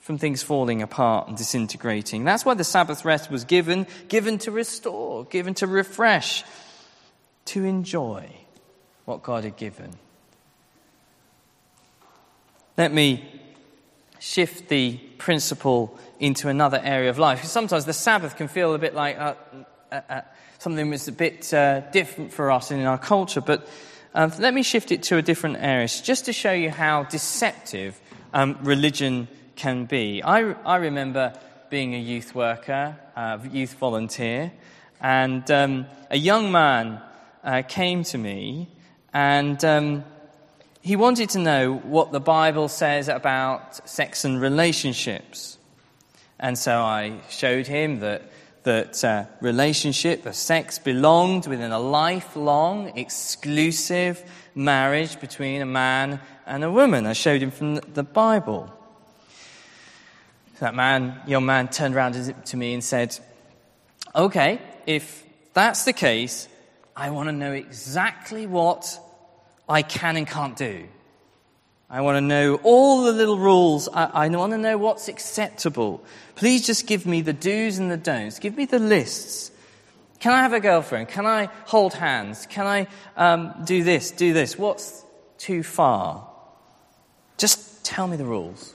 from 0.00 0.16
things 0.16 0.42
falling 0.42 0.80
apart 0.80 1.28
and 1.28 1.36
disintegrating. 1.36 2.24
That's 2.24 2.46
why 2.46 2.54
the 2.54 2.64
Sabbath 2.64 3.04
rest 3.04 3.30
was 3.30 3.44
given, 3.44 3.86
given 4.08 4.38
to 4.38 4.50
restore, 4.50 5.26
given 5.26 5.52
to 5.54 5.66
refresh, 5.66 6.44
to 7.44 7.64
enjoy 7.64 8.30
what 9.08 9.22
God 9.22 9.44
had 9.44 9.56
given. 9.56 9.90
Let 12.76 12.92
me 12.92 13.24
shift 14.18 14.68
the 14.68 14.98
principle 15.16 15.98
into 16.20 16.48
another 16.48 16.78
area 16.84 17.08
of 17.08 17.18
life. 17.18 17.42
Sometimes 17.44 17.86
the 17.86 17.94
Sabbath 17.94 18.36
can 18.36 18.48
feel 18.48 18.74
a 18.74 18.78
bit 18.78 18.94
like 18.94 19.18
uh, 19.18 19.34
uh, 19.90 20.00
uh, 20.10 20.20
something 20.58 20.90
that's 20.90 21.08
a 21.08 21.12
bit 21.12 21.54
uh, 21.54 21.80
different 21.90 22.34
for 22.34 22.50
us 22.50 22.70
in 22.70 22.84
our 22.84 22.98
culture, 22.98 23.40
but 23.40 23.66
um, 24.14 24.30
let 24.38 24.52
me 24.52 24.62
shift 24.62 24.92
it 24.92 25.04
to 25.04 25.16
a 25.16 25.22
different 25.22 25.56
area 25.56 25.88
just 25.88 26.26
to 26.26 26.32
show 26.34 26.52
you 26.52 26.70
how 26.70 27.04
deceptive 27.04 27.98
um, 28.34 28.58
religion 28.60 29.26
can 29.56 29.86
be. 29.86 30.22
I, 30.22 30.52
I 30.66 30.76
remember 30.76 31.32
being 31.70 31.94
a 31.94 31.98
youth 31.98 32.34
worker, 32.34 32.94
a 33.16 33.40
youth 33.50 33.72
volunteer, 33.74 34.52
and 35.00 35.50
um, 35.50 35.86
a 36.10 36.18
young 36.18 36.52
man 36.52 37.00
uh, 37.42 37.62
came 37.66 38.04
to 38.04 38.18
me 38.18 38.68
and 39.12 39.64
um, 39.64 40.04
he 40.80 40.96
wanted 40.96 41.30
to 41.30 41.38
know 41.38 41.74
what 41.74 42.12
the 42.12 42.20
Bible 42.20 42.68
says 42.68 43.08
about 43.08 43.88
sex 43.88 44.24
and 44.24 44.40
relationships. 44.40 45.58
And 46.38 46.56
so 46.56 46.80
I 46.80 47.20
showed 47.28 47.66
him 47.66 48.00
that, 48.00 48.30
that 48.62 49.04
uh, 49.04 49.24
relationship, 49.40 50.22
the 50.22 50.32
sex, 50.32 50.78
belonged 50.78 51.46
within 51.46 51.72
a 51.72 51.78
lifelong, 51.78 52.96
exclusive 52.96 54.22
marriage 54.54 55.20
between 55.20 55.62
a 55.62 55.66
man 55.66 56.20
and 56.46 56.62
a 56.64 56.70
woman. 56.70 57.06
I 57.06 57.12
showed 57.12 57.42
him 57.42 57.50
from 57.50 57.76
the 57.76 58.04
Bible. 58.04 58.72
That 60.60 60.74
man, 60.74 61.20
young 61.26 61.46
man, 61.46 61.68
turned 61.68 61.94
around 61.94 62.14
to 62.44 62.56
me 62.56 62.74
and 62.74 62.82
said, 62.82 63.18
Okay, 64.14 64.60
if 64.86 65.24
that's 65.54 65.84
the 65.84 65.92
case, 65.92 66.48
I 66.98 67.10
want 67.10 67.28
to 67.28 67.32
know 67.32 67.52
exactly 67.52 68.48
what 68.48 68.98
I 69.68 69.82
can 69.82 70.16
and 70.16 70.26
can't 70.26 70.56
do. 70.56 70.88
I 71.88 72.00
want 72.00 72.16
to 72.16 72.20
know 72.20 72.56
all 72.64 73.04
the 73.04 73.12
little 73.12 73.38
rules. 73.38 73.88
I, 73.88 74.26
I, 74.26 74.28
want 74.28 74.52
to 74.52 74.58
know 74.58 74.76
what's 74.76 75.06
acceptable. 75.06 76.02
Please 76.34 76.66
just 76.66 76.88
give 76.88 77.06
me 77.06 77.20
the 77.20 77.32
do's 77.32 77.78
and 77.78 77.88
the 77.88 77.96
don'ts. 77.96 78.40
Give 78.40 78.56
me 78.56 78.64
the 78.64 78.80
lists. 78.80 79.52
Can 80.18 80.32
I 80.32 80.42
have 80.42 80.52
a 80.52 80.58
girlfriend? 80.58 81.06
Can 81.06 81.24
I 81.24 81.46
hold 81.66 81.94
hands? 81.94 82.46
Can 82.46 82.66
I 82.66 82.88
um, 83.16 83.54
do 83.64 83.84
this, 83.84 84.10
do 84.10 84.32
this? 84.32 84.58
What's 84.58 85.04
too 85.38 85.62
far? 85.62 86.28
Just 87.36 87.84
tell 87.84 88.08
me 88.08 88.16
the 88.16 88.24
rules. 88.24 88.74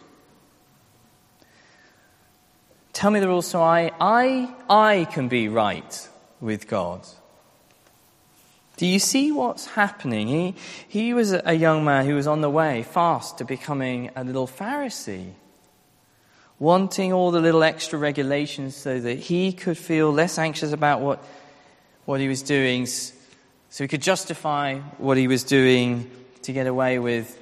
Tell 2.94 3.12
me 3.12 3.20
the 3.20 3.28
rules 3.28 3.48
so 3.48 3.62
I, 3.62 3.92
I, 4.00 4.56
I 4.70 5.06
can 5.12 5.28
be 5.28 5.50
right 5.50 6.10
with 6.40 6.70
God. 6.70 7.06
Do 8.78 8.88
you 8.88 8.98
see 8.98 9.32
what's 9.32 9.68
happening? 9.68 10.28
He, 10.28 10.56
he 10.88 11.14
was 11.14 11.32
a 11.32 11.54
young 11.54 11.86
man 11.86 12.06
who 12.06 12.16
was 12.16 12.26
on 12.26 12.42
the 12.42 12.50
way 12.50 12.84
fast 12.84 13.38
to 13.38 13.46
becoming 13.46 14.10
a 14.16 14.24
little 14.24 14.48
Pharisee, 14.48 15.34
wanting 16.58 17.14
all 17.14 17.30
the 17.30 17.40
little 17.40 17.64
extra 17.64 18.00
regulations 18.00 18.76
so 18.76 19.00
that 19.00 19.20
he 19.20 19.54
could 19.54 19.78
feel 19.78 20.12
less 20.12 20.40
anxious 20.40 20.72
about 20.72 21.02
what, 21.02 21.24
what 22.06 22.20
he 22.20 22.28
was 22.28 22.42
doing, 22.42 22.88
so 22.88 23.84
he 23.84 23.88
could 23.88 24.02
justify 24.02 24.80
what 24.98 25.18
he 25.18 25.28
was 25.28 25.44
doing 25.44 26.10
to 26.42 26.52
get 26.52 26.66
away 26.66 26.98
with, 26.98 27.40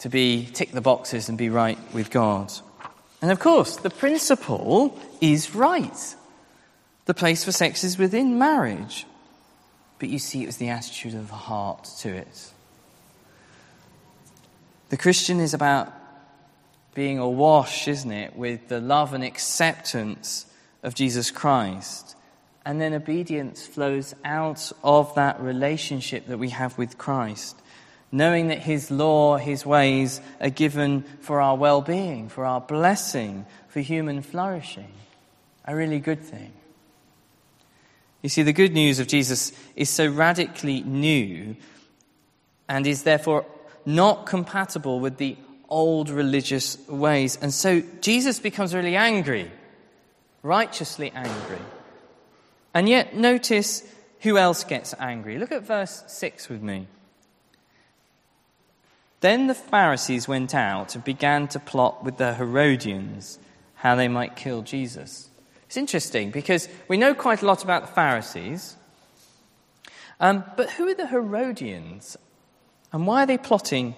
to 0.00 0.08
be 0.08 0.48
tick 0.52 0.72
the 0.72 0.80
boxes 0.80 1.28
and 1.28 1.38
be 1.38 1.48
right 1.48 1.78
with 1.94 2.10
God. 2.10 2.52
And 3.20 3.30
of 3.30 3.38
course, 3.38 3.76
the 3.76 3.90
principle 3.90 4.98
is 5.20 5.54
right. 5.54 6.16
The 7.04 7.14
place 7.14 7.44
for 7.44 7.52
sex 7.52 7.84
is 7.84 7.98
within 7.98 8.36
marriage 8.36 9.06
but 10.02 10.08
you 10.08 10.18
see 10.18 10.42
it 10.42 10.46
was 10.46 10.56
the 10.56 10.70
attitude 10.70 11.14
of 11.14 11.28
the 11.28 11.36
heart 11.36 11.84
to 12.00 12.08
it. 12.08 12.50
The 14.88 14.96
Christian 14.96 15.38
is 15.38 15.54
about 15.54 15.92
being 16.92 17.20
awash, 17.20 17.86
isn't 17.86 18.10
it, 18.10 18.34
with 18.34 18.66
the 18.66 18.80
love 18.80 19.14
and 19.14 19.22
acceptance 19.22 20.44
of 20.82 20.96
Jesus 20.96 21.30
Christ. 21.30 22.16
And 22.66 22.80
then 22.80 22.94
obedience 22.94 23.64
flows 23.64 24.12
out 24.24 24.72
of 24.82 25.14
that 25.14 25.40
relationship 25.40 26.26
that 26.26 26.38
we 26.38 26.48
have 26.48 26.76
with 26.76 26.98
Christ, 26.98 27.54
knowing 28.10 28.48
that 28.48 28.58
His 28.58 28.90
law, 28.90 29.36
His 29.36 29.64
ways 29.64 30.20
are 30.40 30.50
given 30.50 31.04
for 31.20 31.40
our 31.40 31.56
well 31.56 31.80
being, 31.80 32.28
for 32.28 32.44
our 32.44 32.60
blessing, 32.60 33.46
for 33.68 33.78
human 33.78 34.20
flourishing. 34.20 34.90
A 35.64 35.76
really 35.76 36.00
good 36.00 36.24
thing. 36.24 36.52
You 38.22 38.28
see, 38.28 38.42
the 38.42 38.52
good 38.52 38.72
news 38.72 39.00
of 39.00 39.08
Jesus 39.08 39.52
is 39.74 39.90
so 39.90 40.08
radically 40.08 40.82
new 40.82 41.56
and 42.68 42.86
is 42.86 43.02
therefore 43.02 43.44
not 43.84 44.26
compatible 44.26 45.00
with 45.00 45.16
the 45.16 45.36
old 45.68 46.08
religious 46.08 46.78
ways. 46.88 47.36
And 47.42 47.52
so 47.52 47.82
Jesus 48.00 48.38
becomes 48.38 48.74
really 48.74 48.94
angry, 48.94 49.50
righteously 50.42 51.10
angry. 51.14 51.58
And 52.74 52.88
yet, 52.88 53.16
notice 53.16 53.82
who 54.20 54.38
else 54.38 54.62
gets 54.64 54.94
angry. 55.00 55.38
Look 55.38 55.50
at 55.50 55.64
verse 55.64 56.04
6 56.06 56.48
with 56.48 56.62
me. 56.62 56.86
Then 59.20 59.46
the 59.46 59.54
Pharisees 59.54 60.26
went 60.26 60.54
out 60.54 60.94
and 60.94 61.04
began 61.04 61.48
to 61.48 61.58
plot 61.58 62.04
with 62.04 62.16
the 62.16 62.34
Herodians 62.34 63.38
how 63.74 63.94
they 63.94 64.08
might 64.08 64.36
kill 64.36 64.62
Jesus. 64.62 65.28
It's 65.72 65.78
interesting 65.78 66.30
because 66.30 66.68
we 66.86 66.98
know 66.98 67.14
quite 67.14 67.40
a 67.40 67.46
lot 67.46 67.64
about 67.64 67.86
the 67.86 67.92
Pharisees, 67.94 68.76
um, 70.20 70.44
but 70.54 70.68
who 70.68 70.86
are 70.86 70.94
the 70.94 71.06
Herodians? 71.06 72.14
And 72.92 73.06
why 73.06 73.22
are 73.22 73.26
they 73.26 73.38
plotting 73.38 73.94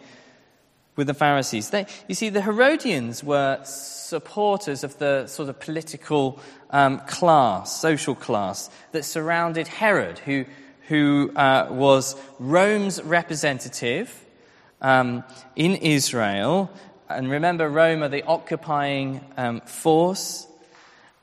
with 0.95 1.09
the 1.09 1.15
Pharisees? 1.15 1.71
They, 1.71 1.87
you 2.07 2.15
see, 2.15 2.29
the 2.29 2.43
Herodians 2.43 3.25
were 3.25 3.59
supporters 3.65 4.85
of 4.85 4.97
the 5.01 5.27
sort 5.27 5.49
of 5.49 5.59
political 5.59 6.39
um, 6.71 7.01
class, 7.09 7.81
social 7.81 8.15
class, 8.15 8.71
that 8.93 9.05
surrounded 9.05 9.67
Herod, 9.67 10.21
who, 10.21 10.45
who 10.87 11.33
uh, 11.35 11.67
was 11.71 12.15
Rome's 12.39 13.03
representative 13.03 14.25
um, 14.81 15.25
in 15.57 15.75
Israel. 15.75 16.71
And 17.09 17.29
remember, 17.29 17.69
Rome 17.69 18.05
are 18.05 18.09
the 18.09 18.23
occupying 18.23 19.23
um, 19.37 19.61
force 19.63 20.47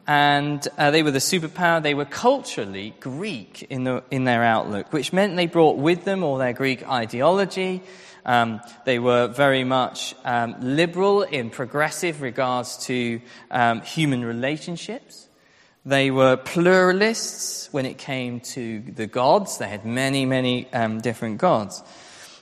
and 0.08 0.68
uh, 0.78 0.92
they 0.92 1.04
were 1.04 1.12
the 1.12 1.20
superpower. 1.20 1.82
They 1.82 1.94
were 1.94 2.06
culturally 2.06 2.94
Greek 3.00 3.68
in, 3.70 3.84
the, 3.84 4.04
in 4.12 4.24
their 4.24 4.44
outlook, 4.44 4.92
which 4.94 5.14
meant 5.14 5.36
they 5.36 5.48
brought 5.48 5.78
with 5.78 6.06
them 6.06 6.24
all 6.24 6.38
their 6.38 6.54
Greek 6.54 6.88
ideology. 6.88 7.82
Um, 8.26 8.62
they 8.86 9.00
were 9.00 9.28
very 9.28 9.64
much 9.64 10.16
um, 10.26 10.56
liberal 10.60 11.24
in 11.24 11.50
progressive 11.50 12.22
regards 12.22 12.78
to 12.86 13.22
um, 13.50 13.82
human 13.82 14.24
relationships. 14.24 15.28
They 15.86 16.12
were 16.12 16.38
pluralists 16.38 17.74
when 17.74 17.86
it 17.88 17.98
came 17.98 18.40
to 18.42 18.82
the 18.82 19.08
gods. 19.08 19.58
They 19.58 19.68
had 19.68 19.86
many, 19.86 20.26
many 20.26 20.72
um, 20.74 21.02
different 21.02 21.40
gods. 21.40 21.82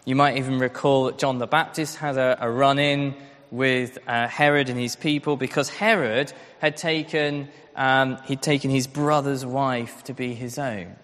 You 0.04 0.16
might 0.16 0.38
even 0.38 0.60
recall 0.60 1.06
that 1.06 1.18
John 1.18 1.38
the 1.38 1.48
Baptist 1.48 1.98
had 1.98 2.18
a, 2.18 2.38
a 2.42 2.50
run 2.50 2.80
in 2.80 3.16
with 3.52 3.98
uh, 4.08 4.28
Herod 4.28 4.70
and 4.70 4.80
his 4.80 4.96
people 4.96 5.38
because 5.38 5.70
Herod 5.70 6.32
had 6.60 6.78
taken, 6.78 7.50
um, 7.76 8.18
he'd 8.26 8.42
taken 8.42 8.70
his 8.70 8.88
brother's 8.88 9.46
wife 9.46 10.04
to 10.06 10.14
be 10.14 10.34
his 10.34 10.58
own. 10.60 10.96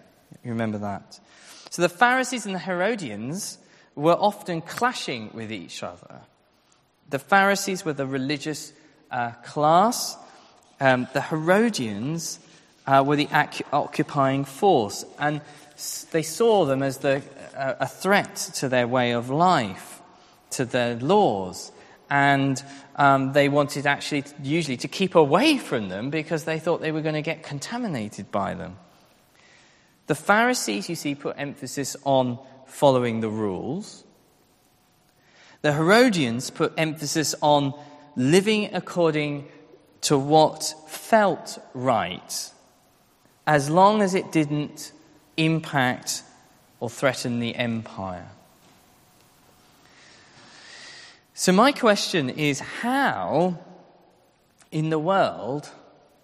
You 0.43 0.51
remember 0.51 0.77
that. 0.79 1.19
So 1.69 1.81
the 1.81 1.89
Pharisees 1.89 2.45
and 2.45 2.53
the 2.53 2.59
Herodians 2.59 3.57
were 3.95 4.13
often 4.13 4.61
clashing 4.61 5.31
with 5.33 5.51
each 5.51 5.83
other. 5.83 6.21
The 7.09 7.19
Pharisees 7.19 7.85
were 7.85 7.93
the 7.93 8.07
religious 8.07 8.73
uh, 9.11 9.31
class, 9.43 10.17
um, 10.79 11.07
the 11.13 11.21
Herodians 11.21 12.39
uh, 12.85 13.03
were 13.05 13.15
the 13.15 13.29
ac- 13.31 13.63
occupying 13.71 14.43
force, 14.45 15.05
and 15.17 15.41
s- 15.75 16.05
they 16.11 16.23
saw 16.23 16.65
them 16.65 16.83
as 16.83 16.97
the, 16.97 17.21
uh, 17.55 17.75
a 17.79 17.87
threat 17.87 18.35
to 18.55 18.69
their 18.69 18.87
way 18.87 19.11
of 19.11 19.29
life, 19.29 20.01
to 20.51 20.65
their 20.65 20.95
laws, 20.95 21.71
and 22.09 22.63
um, 22.95 23.33
they 23.33 23.49
wanted 23.49 23.85
actually, 23.87 24.23
usually, 24.41 24.77
to 24.77 24.87
keep 24.87 25.15
away 25.15 25.57
from 25.57 25.89
them 25.89 26.09
because 26.09 26.43
they 26.43 26.59
thought 26.59 26.81
they 26.81 26.91
were 26.91 27.01
going 27.01 27.15
to 27.15 27.21
get 27.21 27.43
contaminated 27.43 28.31
by 28.31 28.53
them. 28.53 28.77
The 30.07 30.15
Pharisees, 30.15 30.89
you 30.89 30.95
see, 30.95 31.15
put 31.15 31.35
emphasis 31.37 31.95
on 32.03 32.39
following 32.67 33.21
the 33.21 33.29
rules. 33.29 34.03
The 35.61 35.73
Herodians 35.73 36.51
put 36.51 36.73
emphasis 36.77 37.33
on 37.41 37.73
living 38.15 38.73
according 38.73 39.47
to 40.01 40.17
what 40.17 40.75
felt 40.87 41.57
right, 41.73 42.51
as 43.47 43.69
long 43.69 44.03
as 44.03 44.13
it 44.13 44.31
didn't 44.31 44.91
impact 45.37 46.21
or 46.79 46.89
threaten 46.89 47.39
the 47.39 47.55
empire. 47.55 48.27
So, 51.37 51.51
my 51.51 51.73
question 51.73 52.29
is 52.29 52.61
how 52.61 53.59
in 54.71 54.89
the 54.89 54.97
world 54.97 55.69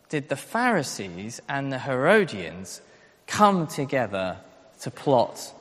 did 0.07 0.29
the 0.29 0.37
Pharisees 0.37 1.41
and 1.49 1.69
the 1.69 1.79
Herodians 1.79 2.81
come 3.27 3.67
together 3.67 4.37
to 4.79 4.89
plot 4.89 5.53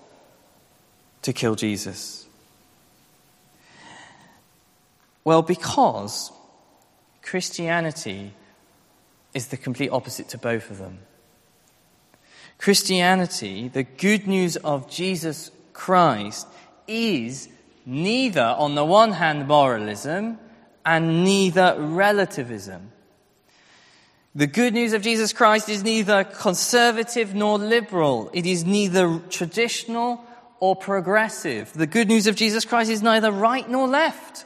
to 1.22 1.32
kill 1.32 1.56
Jesus? 1.56 2.28
Well, 5.24 5.42
because 5.42 6.30
Christianity 7.20 8.32
is 9.34 9.48
the 9.48 9.56
complete 9.56 9.90
opposite 9.90 10.28
to 10.28 10.38
both 10.38 10.70
of 10.70 10.78
them. 10.78 11.00
Christianity, 12.56 13.66
the 13.66 13.82
good 13.82 14.28
news 14.28 14.56
of 14.58 14.88
Jesus 14.88 15.50
Christ, 15.72 16.46
is 16.86 17.48
neither, 17.86 18.54
on 18.58 18.74
the 18.74 18.84
one 18.84 19.12
hand, 19.12 19.48
moralism 19.48 20.38
and 20.84 21.24
neither 21.24 21.76
relativism. 21.78 22.92
The 24.34 24.46
good 24.46 24.74
news 24.74 24.92
of 24.92 25.02
Jesus 25.02 25.32
Christ 25.32 25.68
is 25.68 25.82
neither 25.82 26.24
conservative 26.24 27.34
nor 27.34 27.58
liberal. 27.58 28.30
It 28.32 28.46
is 28.46 28.64
neither 28.64 29.20
traditional 29.28 30.24
or 30.60 30.76
progressive. 30.76 31.72
The 31.72 31.86
good 31.86 32.06
news 32.06 32.26
of 32.26 32.36
Jesus 32.36 32.64
Christ 32.64 32.90
is 32.90 33.02
neither 33.02 33.32
right 33.32 33.68
nor 33.68 33.88
left. 33.88 34.44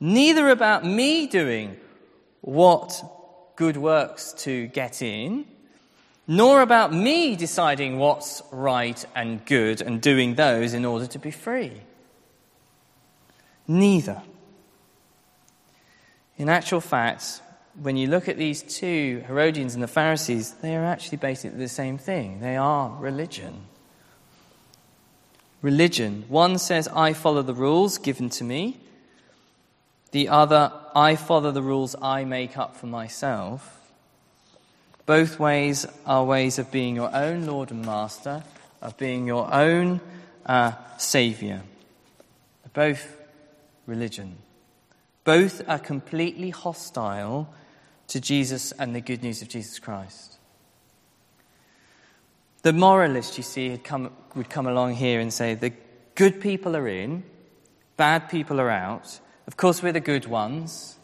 Neither 0.00 0.48
about 0.48 0.84
me 0.84 1.26
doing 1.26 1.76
what 2.40 3.02
good 3.56 3.76
works 3.76 4.32
to 4.38 4.66
get 4.68 5.02
in, 5.02 5.46
nor 6.26 6.60
about 6.60 6.92
me 6.92 7.36
deciding 7.36 7.98
what's 7.98 8.42
right 8.50 9.04
and 9.14 9.44
good 9.44 9.80
and 9.80 10.00
doing 10.00 10.34
those 10.34 10.74
in 10.74 10.84
order 10.84 11.06
to 11.06 11.18
be 11.18 11.30
free. 11.30 11.72
Neither. 13.68 14.22
In 16.38 16.48
actual 16.48 16.80
fact, 16.80 17.40
when 17.80 17.96
you 17.96 18.06
look 18.08 18.28
at 18.28 18.36
these 18.36 18.62
two, 18.62 19.22
Herodians 19.26 19.74
and 19.74 19.82
the 19.82 19.88
Pharisees, 19.88 20.52
they 20.62 20.76
are 20.76 20.84
actually 20.84 21.18
basically 21.18 21.58
the 21.58 21.68
same 21.68 21.98
thing. 21.98 22.40
They 22.40 22.56
are 22.56 22.94
religion. 22.98 23.62
Religion. 25.62 26.24
One 26.28 26.58
says, 26.58 26.88
I 26.88 27.12
follow 27.12 27.42
the 27.42 27.54
rules 27.54 27.98
given 27.98 28.30
to 28.30 28.44
me. 28.44 28.78
The 30.12 30.28
other, 30.28 30.72
I 30.94 31.16
follow 31.16 31.50
the 31.50 31.62
rules 31.62 31.96
I 32.00 32.24
make 32.24 32.56
up 32.56 32.76
for 32.76 32.86
myself. 32.86 33.72
Both 35.04 35.38
ways 35.38 35.86
are 36.04 36.24
ways 36.24 36.58
of 36.58 36.70
being 36.70 36.96
your 36.96 37.14
own 37.14 37.46
Lord 37.46 37.70
and 37.70 37.84
Master, 37.84 38.42
of 38.80 38.96
being 38.96 39.26
your 39.26 39.52
own 39.52 40.00
uh, 40.44 40.72
Saviour. 40.98 41.62
Both 42.72 43.15
religion. 43.86 44.38
Both 45.24 45.62
are 45.68 45.78
completely 45.78 46.50
hostile 46.50 47.52
to 48.08 48.20
Jesus 48.20 48.72
and 48.72 48.94
the 48.94 49.00
good 49.00 49.22
news 49.22 49.42
of 49.42 49.48
Jesus 49.48 49.78
Christ. 49.78 50.38
The 52.62 52.72
moralist, 52.72 53.36
you 53.36 53.42
see, 53.42 53.78
come, 53.82 54.12
would 54.34 54.50
come 54.50 54.66
along 54.66 54.94
here 54.94 55.20
and 55.20 55.32
say 55.32 55.54
the 55.54 55.72
good 56.14 56.40
people 56.40 56.76
are 56.76 56.88
in, 56.88 57.24
bad 57.96 58.28
people 58.28 58.60
are 58.60 58.70
out. 58.70 59.20
Of 59.46 59.56
course, 59.56 59.82
we're 59.82 59.92
the 59.92 60.00
good 60.00 60.26
ones. 60.26 60.96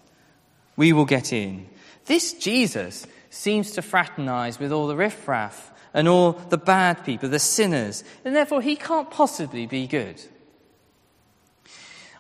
We 0.77 0.93
will 0.93 1.05
get 1.05 1.33
in. 1.33 1.69
This 2.07 2.33
Jesus 2.33 3.07
seems 3.31 3.73
to 3.73 3.83
fraternize 3.83 4.59
with 4.59 4.73
all 4.73 4.87
the 4.87 4.97
riffraff 4.97 5.73
and 5.95 6.09
all 6.09 6.33
the 6.33 6.59
bad 6.59 7.05
people, 7.05 7.29
the 7.29 7.39
sinners, 7.39 8.03
and 8.25 8.35
therefore 8.35 8.63
he 8.63 8.77
can't 8.77 9.11
possibly 9.11 9.67
be 9.67 9.87
good. 9.87 10.21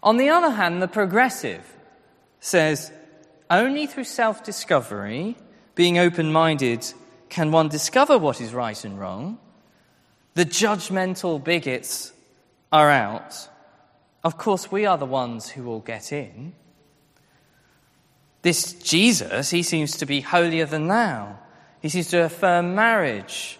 On 0.02 0.16
the 0.16 0.28
other 0.28 0.50
hand, 0.50 0.82
the 0.82 0.88
progressive 0.88 1.64
says 2.40 2.92
only 3.50 3.86
through 3.86 4.04
self 4.04 4.42
discovery, 4.42 5.36
being 5.74 5.98
open 5.98 6.32
minded, 6.32 6.84
can 7.28 7.52
one 7.52 7.68
discover 7.68 8.18
what 8.18 8.40
is 8.40 8.52
right 8.52 8.84
and 8.84 8.98
wrong. 8.98 9.38
The 10.34 10.44
judgmental 10.44 11.42
bigots 11.42 12.12
are 12.72 12.90
out. 12.90 13.48
Of 14.24 14.38
course, 14.38 14.70
we 14.72 14.86
are 14.86 14.98
the 14.98 15.06
ones 15.06 15.50
who 15.50 15.62
will 15.62 15.80
get 15.80 16.12
in. 16.12 16.54
This 18.42 18.72
Jesus, 18.72 19.50
he 19.50 19.62
seems 19.62 19.96
to 19.98 20.06
be 20.06 20.20
holier 20.20 20.66
than 20.66 20.88
thou. 20.88 21.38
He 21.80 21.88
seems 21.88 22.08
to 22.08 22.24
affirm 22.24 22.74
marriage. 22.74 23.58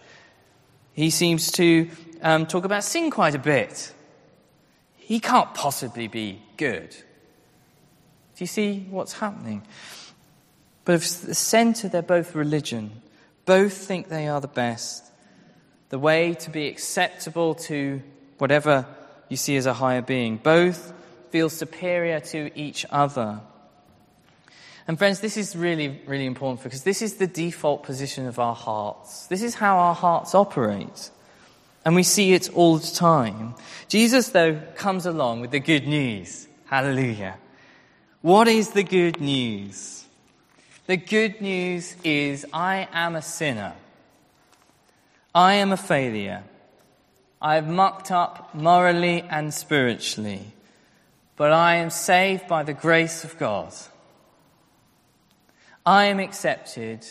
He 0.93 1.11
seems 1.11 1.53
to 1.53 1.89
um, 2.21 2.47
talk 2.47 2.65
about 2.65 2.85
sin 2.85 3.11
quite 3.11 3.35
a 3.35 3.39
bit. 3.39 3.93
He 5.05 5.21
can't 5.21 5.53
possibly 5.55 6.09
be 6.09 6.41
good. 6.57 6.91
Do 6.91 8.39
you 8.39 8.47
see 8.47 8.87
what's 8.89 9.15
happening? 9.15 9.63
But 10.85 10.95
at 10.95 11.01
the 11.27 11.35
center, 11.35 11.89
they're 11.89 12.03
both 12.03 12.35
religion. 12.35 13.03
Both 13.45 13.75
think 13.75 14.09
they 14.09 14.29
are 14.29 14.41
the 14.41 14.49
best. 14.49 15.05
The 15.91 15.99
way 15.99 16.35
to 16.35 16.51
be 16.51 16.69
acceptable 16.69 17.55
to 17.67 18.03
whatever 18.39 18.87
you 19.29 19.37
see 19.37 19.57
as 19.57 19.67
a 19.67 19.75
higher 19.75 20.03
being. 20.03 20.39
Both 20.39 20.93
feel 21.31 21.51
superior 21.51 22.21
to 22.21 22.51
each 22.59 22.87
other. 22.91 23.41
And 24.89 24.99
friends, 24.99 25.21
this 25.21 25.37
is 25.37 25.55
really, 25.55 26.01
really 26.07 26.27
important 26.27 26.63
because 26.63 26.83
this 26.83 27.03
is 27.03 27.15
the 27.15 27.27
default 27.27 27.83
position 27.83 28.27
of 28.27 28.39
our 28.39 28.55
hearts. 28.55 29.27
This 29.27 29.43
is 29.43 29.55
how 29.55 29.79
our 29.79 29.95
hearts 29.95 30.35
operate. 30.35 31.11
And 31.85 31.95
we 31.95 32.03
see 32.03 32.33
it 32.33 32.53
all 32.55 32.79
the 32.79 32.95
time. 32.95 33.55
Jesus, 33.89 34.29
though, 34.29 34.61
comes 34.77 35.05
along 35.07 35.41
with 35.41 35.51
the 35.51 35.61
good 35.61 35.87
news. 35.87 36.47
Hallelujah. 36.67 37.37
What 38.21 38.47
is 38.49 38.71
the 38.71 38.85
good 38.85 39.21
news? 39.21 40.05
The 40.87 40.97
good 40.97 41.41
news 41.41 41.97
is 42.05 42.47
I 42.53 42.89
am 42.93 43.17
a 43.17 43.23
sinner. 43.23 43.75
I 45.35 45.55
am 45.55 45.73
a 45.73 45.77
failure. 45.77 46.45
I 47.41 47.57
have 47.57 47.67
mucked 47.67 48.13
up 48.13 48.55
morally 48.55 49.23
and 49.23 49.53
spiritually, 49.53 50.53
but 51.37 51.51
I 51.51 51.77
am 51.77 51.91
saved 51.91 52.47
by 52.47 52.63
the 52.63 52.75
grace 52.75 53.25
of 53.25 53.37
God. 53.39 53.73
I 55.85 56.05
am 56.05 56.21
accepted 56.21 57.05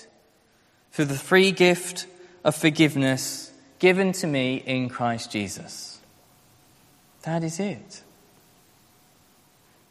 through 0.91 1.05
the 1.05 1.15
free 1.15 1.51
gift 1.51 2.07
of 2.45 2.55
forgiveness 2.55 3.50
given 3.81 4.11
to 4.11 4.27
me 4.27 4.57
in 4.57 4.87
Christ 4.87 5.31
Jesus. 5.31 5.99
That 7.23 7.43
is 7.43 7.59
it. 7.59 8.03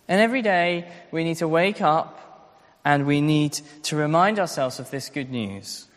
And 0.06 0.20
every 0.20 0.42
day 0.42 0.88
we 1.10 1.24
need 1.24 1.38
to 1.38 1.48
wake 1.48 1.82
up 1.82 2.54
and 2.84 3.04
we 3.04 3.20
need 3.20 3.54
to 3.82 3.96
remind 3.96 4.38
ourselves 4.38 4.78
of 4.78 4.90
this 4.92 5.10
good 5.10 5.30
news. 5.30 5.88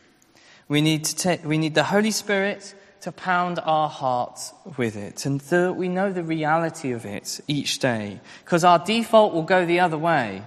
We 0.68 0.82
need, 0.82 1.06
to 1.06 1.16
take, 1.16 1.46
we 1.46 1.60
need 1.60 1.76
the 1.76 1.84
Holy 1.84 2.10
Spirit 2.10 2.74
to 3.02 3.12
pound 3.12 3.60
our 3.64 3.90
hearts 3.90 4.54
with 4.76 4.96
it 4.96 5.26
and 5.28 5.78
we 5.78 5.88
know 5.88 6.12
the 6.12 6.24
reality 6.24 6.94
of 6.94 7.06
it 7.06 7.42
each 7.48 7.78
day 7.78 8.20
because 8.44 8.64
our 8.64 8.80
default 8.80 9.36
will 9.36 9.44
go 9.44 9.68
the 9.68 9.82
other 9.82 10.00
way. 10.00 10.42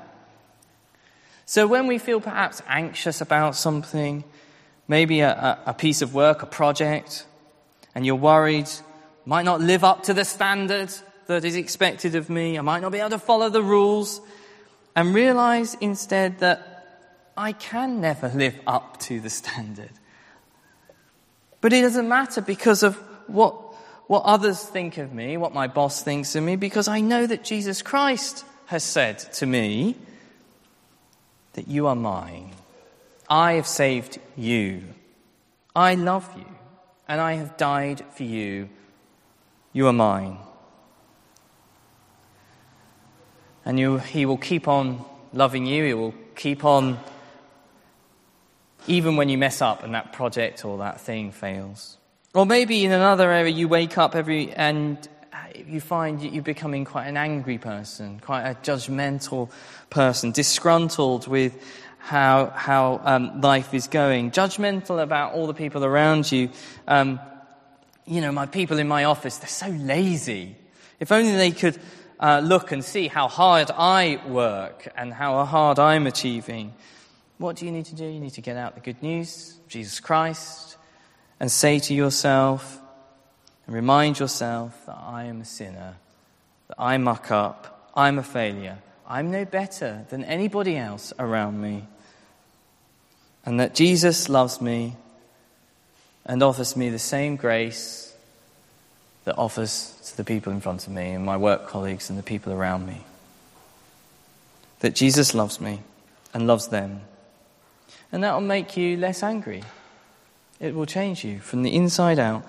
So 1.45 1.69
when 1.69 1.87
we 1.87 1.99
feel 1.99 2.21
perhaps 2.21 2.61
anxious 2.67 3.21
about 3.21 3.55
something, 3.55 4.25
maybe 4.89 5.21
a, 5.21 5.61
a 5.65 5.75
piece 5.75 6.03
of 6.03 6.13
work, 6.13 6.43
a 6.43 6.47
project, 6.47 7.25
and 7.97 8.05
you're 8.05 8.15
worried, 8.15 8.69
might 9.25 9.47
not 9.47 9.63
live 9.63 9.83
up 9.83 10.03
to 10.05 10.13
the 10.13 10.25
standard 10.25 10.93
that 11.29 11.47
is 11.47 11.57
expected 11.57 12.15
of 12.15 12.29
me, 12.29 12.59
I 12.59 12.61
might 12.61 12.83
not 12.83 12.93
be 12.93 12.99
able 12.99 13.11
to 13.11 13.19
follow 13.19 13.49
the 13.49 13.63
rules, 13.63 14.21
and 14.95 15.15
realize 15.15 15.75
instead 15.81 16.41
that 16.41 17.03
I 17.39 17.53
can 17.53 18.03
never 18.03 18.29
live 18.29 18.55
up 18.67 19.01
to 19.01 19.19
the 19.19 19.31
standard. 19.31 19.91
But 21.63 21.73
it 21.73 21.81
doesn't 21.81 22.07
matter 22.07 22.43
because 22.43 22.83
of 22.83 22.97
what, 23.29 23.55
what 24.09 24.25
others 24.25 24.63
think 24.63 24.99
of 24.99 25.15
me, 25.15 25.39
what 25.39 25.55
my 25.55 25.67
boss 25.67 26.03
thinks 26.03 26.37
of 26.37 26.45
me, 26.45 26.57
because 26.57 26.89
I 26.89 27.01
know 27.01 27.27
that 27.27 27.45
Jesus 27.45 27.81
Christ 27.81 28.45
has 28.67 28.85
said 28.85 29.19
to 29.35 29.47
me 29.47 29.97
that 31.55 31.67
you 31.67 31.87
are 31.87 31.97
mine. 31.97 32.51
I 33.29 33.55
have 33.55 33.67
saved 33.67 34.19
you. 34.37 34.83
I 35.75 35.95
love 35.95 36.31
you, 36.37 36.56
and 37.09 37.21
I 37.21 37.35
have 37.35 37.57
died 37.57 38.05
for 38.15 38.25
you. 38.25 38.69
You 39.73 39.87
are 39.89 39.93
mine. 39.93 40.39
And 43.65 43.79
you, 43.79 43.99
he 43.99 44.27
will 44.27 44.39
keep 44.39 44.69
on 44.69 45.05
loving 45.33 45.67
you. 45.67 45.85
He 45.85 45.95
will 45.95 46.15
keep 46.35 46.65
on, 46.65 46.99
even 48.87 49.17
when 49.17 49.29
you 49.29 49.39
mess 49.39 49.61
up 49.61 49.83
and 49.83 49.95
that 49.95 50.13
project 50.13 50.65
or 50.65 50.79
that 50.79 51.01
thing 51.01 51.33
fails. 51.33 51.97
Or 52.35 52.47
maybe 52.47 52.85
in 52.85 52.93
another 52.93 53.31
area, 53.33 53.53
you 53.53 53.69
wake 53.69 53.99
up 53.99 54.15
every 54.15 54.53
and 54.53 55.09
you 55.67 55.81
find 55.81 56.23
you're 56.23 56.43
becoming 56.43 56.85
quite 56.85 57.07
an 57.07 57.17
angry 57.17 57.59
person, 57.59 58.21
quite 58.21 58.43
a 58.43 58.55
judgmental 58.57 59.51
person, 59.91 60.31
disgruntled 60.33 61.27
with 61.27 61.55
how, 62.07 62.47
how 62.55 63.01
um, 63.03 63.41
life 63.41 63.75
is 63.75 63.89
going, 63.89 64.31
judgmental 64.31 65.03
about 65.03 65.33
all 65.33 65.49
the 65.49 65.55
people 65.55 65.85
around 65.85 66.31
you. 66.31 66.51
Um, 66.87 67.19
you 68.07 68.21
know, 68.21 68.31
my 68.31 68.47
people 68.47 68.79
in 68.79 68.87
my 68.87 69.05
office, 69.05 69.39
they're 69.39 69.49
so 69.49 69.67
lazy. 69.71 70.55
If 71.01 71.11
only 71.11 71.33
they 71.33 71.51
could 71.51 71.77
uh, 72.21 72.43
look 72.45 72.71
and 72.71 72.85
see 72.85 73.09
how 73.09 73.27
hard 73.27 73.73
I 73.77 74.21
work 74.29 74.87
and 74.97 75.13
how 75.13 75.45
hard 75.45 75.81
I'm 75.81 76.07
achieving. 76.07 76.75
What 77.39 77.57
do 77.57 77.67
you 77.67 77.73
need 77.73 77.87
to 77.87 77.97
do? 77.97 78.05
You 78.05 78.21
need 78.21 78.35
to 78.35 78.41
get 78.41 78.57
out 78.57 78.77
the 78.77 78.81
good 78.81 79.03
news, 79.03 79.59
Jesus 79.67 79.99
Christ, 79.99 80.77
and 81.41 81.51
say 81.51 81.81
to 81.81 81.93
yourself, 81.93 82.81
and 83.67 83.75
remind 83.75 84.21
yourself 84.21 84.87
that 84.87 84.97
I 84.97 85.25
am 85.25 85.41
a 85.41 85.45
sinner, 85.45 85.97
that 86.69 86.77
I 86.79 86.99
muck 86.99 87.33
up, 87.33 87.91
I'm 87.97 88.21
a 88.21 88.23
failure, 88.23 88.79
I'm 89.09 89.33
no 89.33 89.45
better 89.45 90.07
than 90.09 90.23
anybody 90.23 90.77
else 90.77 91.13
around 91.19 91.61
me, 91.61 91.89
and 93.47 93.61
that 93.61 93.75
Jesus 93.75 94.29
loves 94.29 94.61
me 94.61 94.97
and 96.27 96.43
offers 96.43 96.77
me 96.77 96.91
the 96.91 96.99
same 96.99 97.37
grace 97.37 98.13
that 99.25 99.37
offers 99.37 99.99
to 100.05 100.17
the 100.17 100.25
people 100.25 100.53
in 100.53 100.61
front 100.61 100.87
of 100.87 100.93
me 100.93 101.13
and 101.13 101.25
my 101.25 101.37
work 101.37 101.69
colleagues 101.69 102.11
and 102.11 102.19
the 102.19 102.23
people 102.25 102.53
around 102.53 102.87
me. 102.87 103.05
That 104.81 104.95
Jesus 104.95 105.35
loves 105.35 105.61
me 105.61 105.81
and 106.35 106.47
loves 106.47 106.69
them. 106.69 107.01
And 108.13 108.23
that 108.25 108.35
will 108.35 108.41
make 108.41 108.77
you 108.77 108.97
less 108.97 109.23
angry. 109.23 109.63
It 110.61 110.75
will 110.75 110.87
change 110.87 111.25
you 111.25 111.39
from 111.39 111.63
the 111.63 111.75
inside 111.75 112.19
out. 112.19 112.45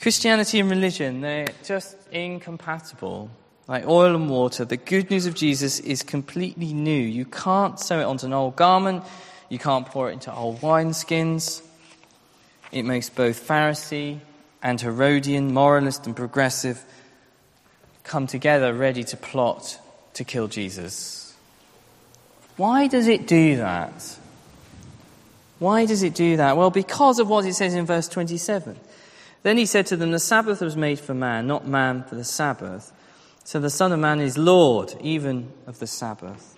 Christianity 0.00 0.60
and 0.60 0.70
religion, 0.70 1.22
they're 1.22 1.48
just 1.64 1.96
incompatible. 2.12 3.30
Like 3.66 3.86
oil 3.86 4.14
and 4.14 4.30
water, 4.30 4.64
the 4.64 4.76
good 4.76 5.10
news 5.10 5.26
of 5.26 5.34
Jesus 5.34 5.80
is 5.80 6.02
completely 6.02 6.72
new. 6.72 6.92
You 6.92 7.24
can't 7.24 7.78
sew 7.78 8.00
it 8.00 8.04
onto 8.04 8.26
an 8.26 8.32
old 8.32 8.56
garment, 8.56 9.04
you 9.48 9.58
can't 9.58 9.86
pour 9.86 10.10
it 10.10 10.14
into 10.14 10.34
old 10.34 10.60
wineskins. 10.60 11.62
It 12.70 12.82
makes 12.82 13.08
both 13.08 13.46
Pharisee 13.46 14.20
and 14.62 14.80
Herodian, 14.80 15.54
moralist 15.54 16.06
and 16.06 16.14
progressive, 16.14 16.84
come 18.04 18.26
together 18.26 18.72
ready 18.72 19.04
to 19.04 19.16
plot 19.16 19.78
to 20.14 20.24
kill 20.24 20.48
Jesus. 20.48 21.34
Why 22.56 22.88
does 22.88 23.06
it 23.06 23.26
do 23.26 23.56
that? 23.56 24.18
Why 25.58 25.86
does 25.86 26.02
it 26.02 26.14
do 26.14 26.36
that? 26.36 26.56
Well, 26.56 26.70
because 26.70 27.18
of 27.18 27.28
what 27.28 27.44
it 27.44 27.54
says 27.54 27.74
in 27.74 27.86
verse 27.86 28.08
27. 28.08 28.78
Then 29.42 29.56
he 29.56 29.66
said 29.66 29.86
to 29.86 29.96
them, 29.96 30.10
The 30.10 30.18
Sabbath 30.18 30.60
was 30.60 30.76
made 30.76 30.98
for 30.98 31.14
man, 31.14 31.46
not 31.46 31.66
man 31.66 32.02
for 32.04 32.16
the 32.16 32.24
Sabbath. 32.24 32.92
So 33.44 33.60
the 33.60 33.70
Son 33.70 33.92
of 33.92 34.00
Man 34.00 34.20
is 34.20 34.36
Lord, 34.36 34.94
even 35.00 35.50
of 35.66 35.78
the 35.78 35.86
Sabbath. 35.86 36.56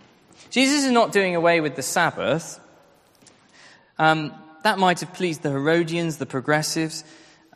Jesus 0.50 0.84
is 0.84 0.90
not 0.90 1.12
doing 1.12 1.36
away 1.36 1.60
with 1.60 1.76
the 1.76 1.82
Sabbath. 1.82 2.58
Um, 4.00 4.32
that 4.62 4.78
might 4.78 5.00
have 5.00 5.12
pleased 5.12 5.42
the 5.42 5.50
Herodians, 5.50 6.16
the 6.16 6.24
progressives. 6.24 7.04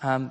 Um, 0.02 0.30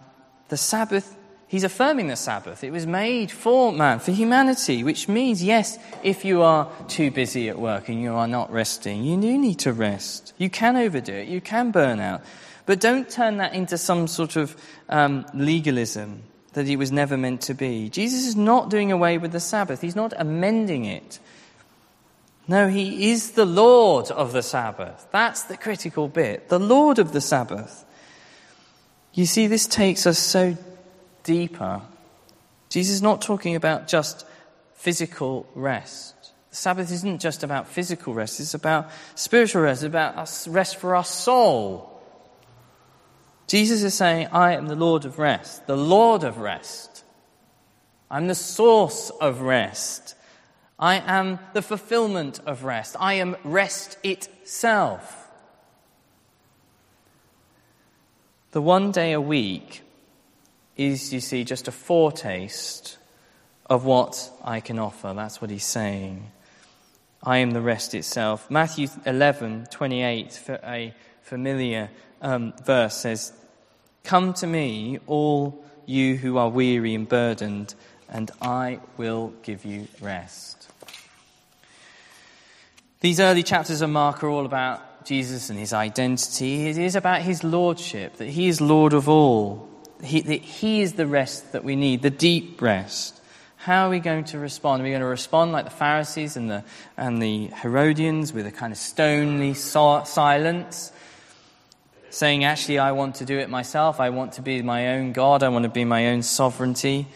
the 0.50 0.58
Sabbath, 0.58 1.18
he's 1.48 1.64
affirming 1.64 2.08
the 2.08 2.16
Sabbath. 2.16 2.64
It 2.64 2.70
was 2.70 2.86
made 2.86 3.32
for 3.32 3.74
man, 3.74 3.98
for 3.98 4.12
humanity, 4.12 4.84
which 4.84 5.08
means, 5.08 5.44
yes, 5.44 5.80
if 6.04 6.24
you 6.24 6.44
are 6.44 6.72
too 6.88 7.10
busy 7.10 7.50
at 7.50 7.58
work 7.58 7.90
and 7.90 8.00
you 8.00 8.14
are 8.14 8.28
not 8.28 8.52
resting, 8.52 9.04
you 9.04 9.20
do 9.20 9.36
need 9.40 9.58
to 9.60 9.74
rest. 9.74 10.34
You 10.38 10.52
can 10.52 10.76
overdo 10.76 11.14
it, 11.14 11.28
you 11.28 11.42
can 11.42 11.72
burn 11.72 12.00
out. 12.00 12.22
But 12.68 12.80
don't 12.80 13.10
turn 13.10 13.38
that 13.38 13.56
into 13.56 13.80
some 13.80 14.06
sort 14.06 14.36
of 14.36 14.56
um, 14.90 15.26
legalism 15.34 16.22
that 16.54 16.68
it 16.68 16.76
was 16.76 16.92
never 16.92 17.18
meant 17.18 17.42
to 17.42 17.56
be. 17.56 17.90
Jesus 17.90 18.28
is 18.28 18.36
not 18.36 18.70
doing 18.70 18.92
away 18.92 19.18
with 19.18 19.32
the 19.32 19.40
Sabbath, 19.40 19.82
he's 19.82 19.96
not 19.96 20.14
amending 20.16 20.86
it. 20.86 21.20
No, 22.48 22.68
he 22.68 23.12
is 23.12 23.32
the 23.32 23.46
Lord 23.46 24.12
of 24.12 24.34
the 24.34 24.44
Sabbath. 24.44 25.08
That's 25.12 25.44
the 25.44 25.58
critical 25.58 26.08
bit. 26.08 26.50
The 26.50 26.60
Lord 26.60 27.00
of 27.00 27.14
the 27.14 27.22
Sabbath. 27.22 27.86
You 29.14 29.26
see, 29.26 29.48
this 29.48 29.68
takes 29.68 30.06
us 30.06 30.20
so 30.20 30.58
deeper. 31.24 31.82
Jesus 32.70 32.96
is 32.96 33.02
not 33.02 33.22
talking 33.22 33.56
about 33.56 33.88
just 33.88 34.26
physical 34.76 35.48
rest. 35.56 36.16
The 36.50 36.56
Sabbath 36.56 36.92
isn't 36.92 37.22
just 37.22 37.44
about 37.44 37.68
physical 37.68 38.14
rest, 38.14 38.40
it's 38.40 38.54
about 38.54 38.92
spiritual 39.16 39.62
rest, 39.62 39.84
it's 39.84 39.88
about 39.88 40.16
rest 40.48 40.76
for 40.76 40.96
our 40.96 41.04
soul. 41.04 41.90
Jesus 43.48 43.84
is 43.84 43.94
saying, 43.94 44.28
I 44.32 44.54
am 44.54 44.68
the 44.68 44.76
Lord 44.76 45.06
of 45.06 45.20
rest, 45.20 45.68
the 45.68 45.78
Lord 45.78 46.24
of 46.24 46.38
rest. 46.38 47.04
I'm 48.10 48.28
the 48.28 48.36
source 48.36 49.10
of 49.10 49.42
rest. 49.42 50.16
I 50.84 50.96
am 50.96 51.40
the 51.54 51.62
fulfillment 51.62 52.42
of 52.46 52.66
rest. 52.66 52.98
I 53.00 53.14
am 53.14 53.38
rest 53.46 53.98
itself. 54.04 55.30
The 58.52 58.62
one 58.62 58.92
day 58.92 59.14
a 59.14 59.22
week 59.22 59.82
is, 60.76 61.14
you 61.14 61.22
see, 61.22 61.46
just 61.46 61.70
a 61.70 61.72
foretaste 61.72 62.98
of 63.70 63.86
what 63.86 64.30
I 64.44 64.60
can 64.60 64.78
offer. 64.78 65.14
That's 65.16 65.40
what 65.40 65.50
he's 65.50 65.64
saying. 65.64 66.30
I 67.24 67.38
am 67.38 67.52
the 67.52 67.62
rest 67.62 67.96
itself. 67.96 68.52
Matthew 68.52 68.90
11, 69.06 69.68
28, 69.72 70.42
a 70.66 70.94
familiar 71.22 71.92
um, 72.22 72.54
verse 72.66 72.98
says, 72.98 73.32
Come 74.04 74.34
to 74.34 74.48
me, 74.48 75.00
all 75.08 75.64
you 75.86 76.18
who 76.18 76.38
are 76.38 76.50
weary 76.50 76.94
and 76.94 77.08
burdened, 77.08 77.74
and 78.10 78.30
I 78.42 78.82
will 78.98 79.34
give 79.44 79.64
you 79.64 79.88
rest. 80.02 80.73
These 83.04 83.20
early 83.20 83.44
chapters 83.44 83.82
of 83.82 83.90
Mark 83.90 84.24
are 84.24 84.30
all 84.30 84.46
about 84.46 85.04
Jesus 85.04 85.50
and 85.50 85.60
his 85.60 85.74
identity. 85.74 86.68
It 86.68 86.78
is 86.78 86.96
about 86.96 87.22
his 87.22 87.44
lordship, 87.44 88.16
that 88.16 88.30
he 88.30 88.48
is 88.48 88.62
Lord 88.62 88.94
of 88.94 89.10
all, 89.10 89.68
he, 90.02 90.22
that 90.22 90.42
he 90.42 90.80
is 90.80 90.94
the 90.94 91.06
rest 91.06 91.52
that 91.52 91.66
we 91.66 91.76
need, 91.76 92.02
the 92.02 92.10
deep 92.10 92.62
rest. 92.62 93.20
How 93.58 93.88
are 93.88 93.90
we 93.90 94.00
going 94.00 94.24
to 94.26 94.40
respond? 94.40 94.82
Are 94.82 94.86
we 94.86 94.92
going 94.92 95.02
to 95.02 95.06
respond 95.06 95.52
like 95.52 95.66
the 95.66 95.72
Pharisees 95.72 96.38
and 96.38 96.50
the, 96.50 96.64
and 96.96 97.22
the 97.22 97.48
Herodians 97.48 98.32
with 98.32 98.48
a 98.48 98.52
kind 98.54 98.72
of 98.72 98.80
stony 98.80 99.54
silence, 99.54 100.94
saying, 102.10 102.46
actually, 102.46 102.80
I 102.80 102.94
want 102.94 103.16
to 103.16 103.26
do 103.26 103.38
it 103.38 103.50
myself. 103.50 104.00
I 104.00 104.12
want 104.12 104.32
to 104.34 104.42
be 104.42 104.62
my 104.62 104.94
own 104.94 105.12
God. 105.12 105.44
I 105.44 105.50
want 105.50 105.64
to 105.64 105.70
be 105.70 105.84
my 105.84 106.08
own 106.08 106.24
sovereignty. 106.24 107.08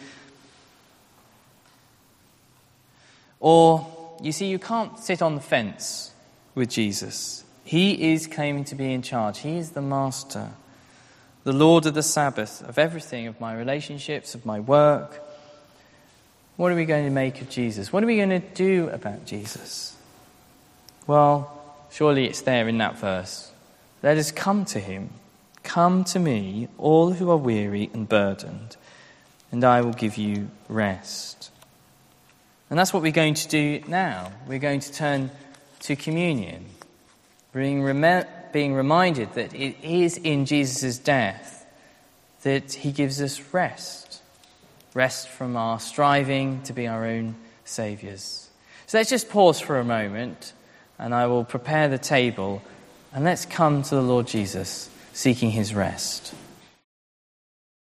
Or, 3.39 3.87
you 4.21 4.31
see, 4.31 4.47
you 4.47 4.59
can't 4.59 4.97
sit 4.99 5.21
on 5.21 5.35
the 5.35 5.41
fence 5.41 6.11
with 6.55 6.69
Jesus. 6.69 7.43
He 7.63 8.13
is 8.13 8.27
claiming 8.27 8.63
to 8.65 8.75
be 8.75 8.93
in 8.93 9.01
charge. 9.01 9.39
He 9.39 9.57
is 9.57 9.71
the 9.71 9.81
master, 9.81 10.51
the 11.43 11.53
Lord 11.53 11.85
of 11.85 11.93
the 11.93 12.03
Sabbath, 12.03 12.67
of 12.67 12.77
everything, 12.77 13.27
of 13.27 13.39
my 13.39 13.53
relationships, 13.53 14.35
of 14.35 14.45
my 14.45 14.59
work. 14.59 15.21
What 16.55 16.71
are 16.71 16.75
we 16.75 16.85
going 16.85 17.05
to 17.05 17.11
make 17.11 17.41
of 17.41 17.49
Jesus? 17.49 17.93
What 17.93 18.03
are 18.03 18.07
we 18.07 18.17
going 18.17 18.29
to 18.29 18.39
do 18.39 18.89
about 18.89 19.25
Jesus? 19.25 19.95
Well, 21.05 21.61
surely 21.91 22.25
it's 22.25 22.41
there 22.41 22.67
in 22.67 22.77
that 22.79 22.97
verse. 22.97 23.51
Let 24.01 24.17
us 24.17 24.31
come 24.31 24.65
to 24.65 24.79
him. 24.79 25.09
Come 25.63 26.03
to 26.05 26.19
me, 26.19 26.69
all 26.77 27.11
who 27.11 27.29
are 27.29 27.37
weary 27.37 27.89
and 27.93 28.07
burdened, 28.07 28.77
and 29.51 29.63
I 29.63 29.81
will 29.81 29.93
give 29.93 30.17
you 30.17 30.49
rest. 30.69 31.51
And 32.69 32.77
that's 32.77 32.93
what 32.93 33.01
we're 33.01 33.11
going 33.11 33.35
to 33.35 33.47
do 33.47 33.81
now. 33.87 34.31
We're 34.47 34.59
going 34.59 34.81
to 34.81 34.91
turn 34.91 35.31
to 35.81 35.95
communion 35.95 36.65
being, 37.53 37.81
rem- 37.81 38.25
being 38.51 38.73
reminded 38.73 39.33
that 39.33 39.53
it 39.53 39.75
is 39.83 40.17
in 40.17 40.45
Jesus' 40.45 40.97
death 40.97 41.65
that 42.43 42.73
he 42.73 42.91
gives 42.91 43.21
us 43.21 43.41
rest. 43.53 44.21
Rest 44.93 45.29
from 45.29 45.55
our 45.55 45.79
striving 45.79 46.61
to 46.63 46.73
be 46.73 46.87
our 46.87 47.05
own 47.05 47.35
saviours. 47.65 48.49
So 48.85 48.97
let's 48.97 49.09
just 49.09 49.29
pause 49.29 49.59
for 49.59 49.79
a 49.79 49.83
moment 49.83 50.53
and 50.99 51.13
I 51.13 51.27
will 51.27 51.43
prepare 51.43 51.87
the 51.87 51.97
table 51.97 52.61
and 53.13 53.23
let's 53.23 53.45
come 53.45 53.83
to 53.83 53.95
the 53.95 54.01
Lord 54.01 54.27
Jesus 54.27 54.89
seeking 55.13 55.51
his 55.51 55.73
rest. 55.73 56.33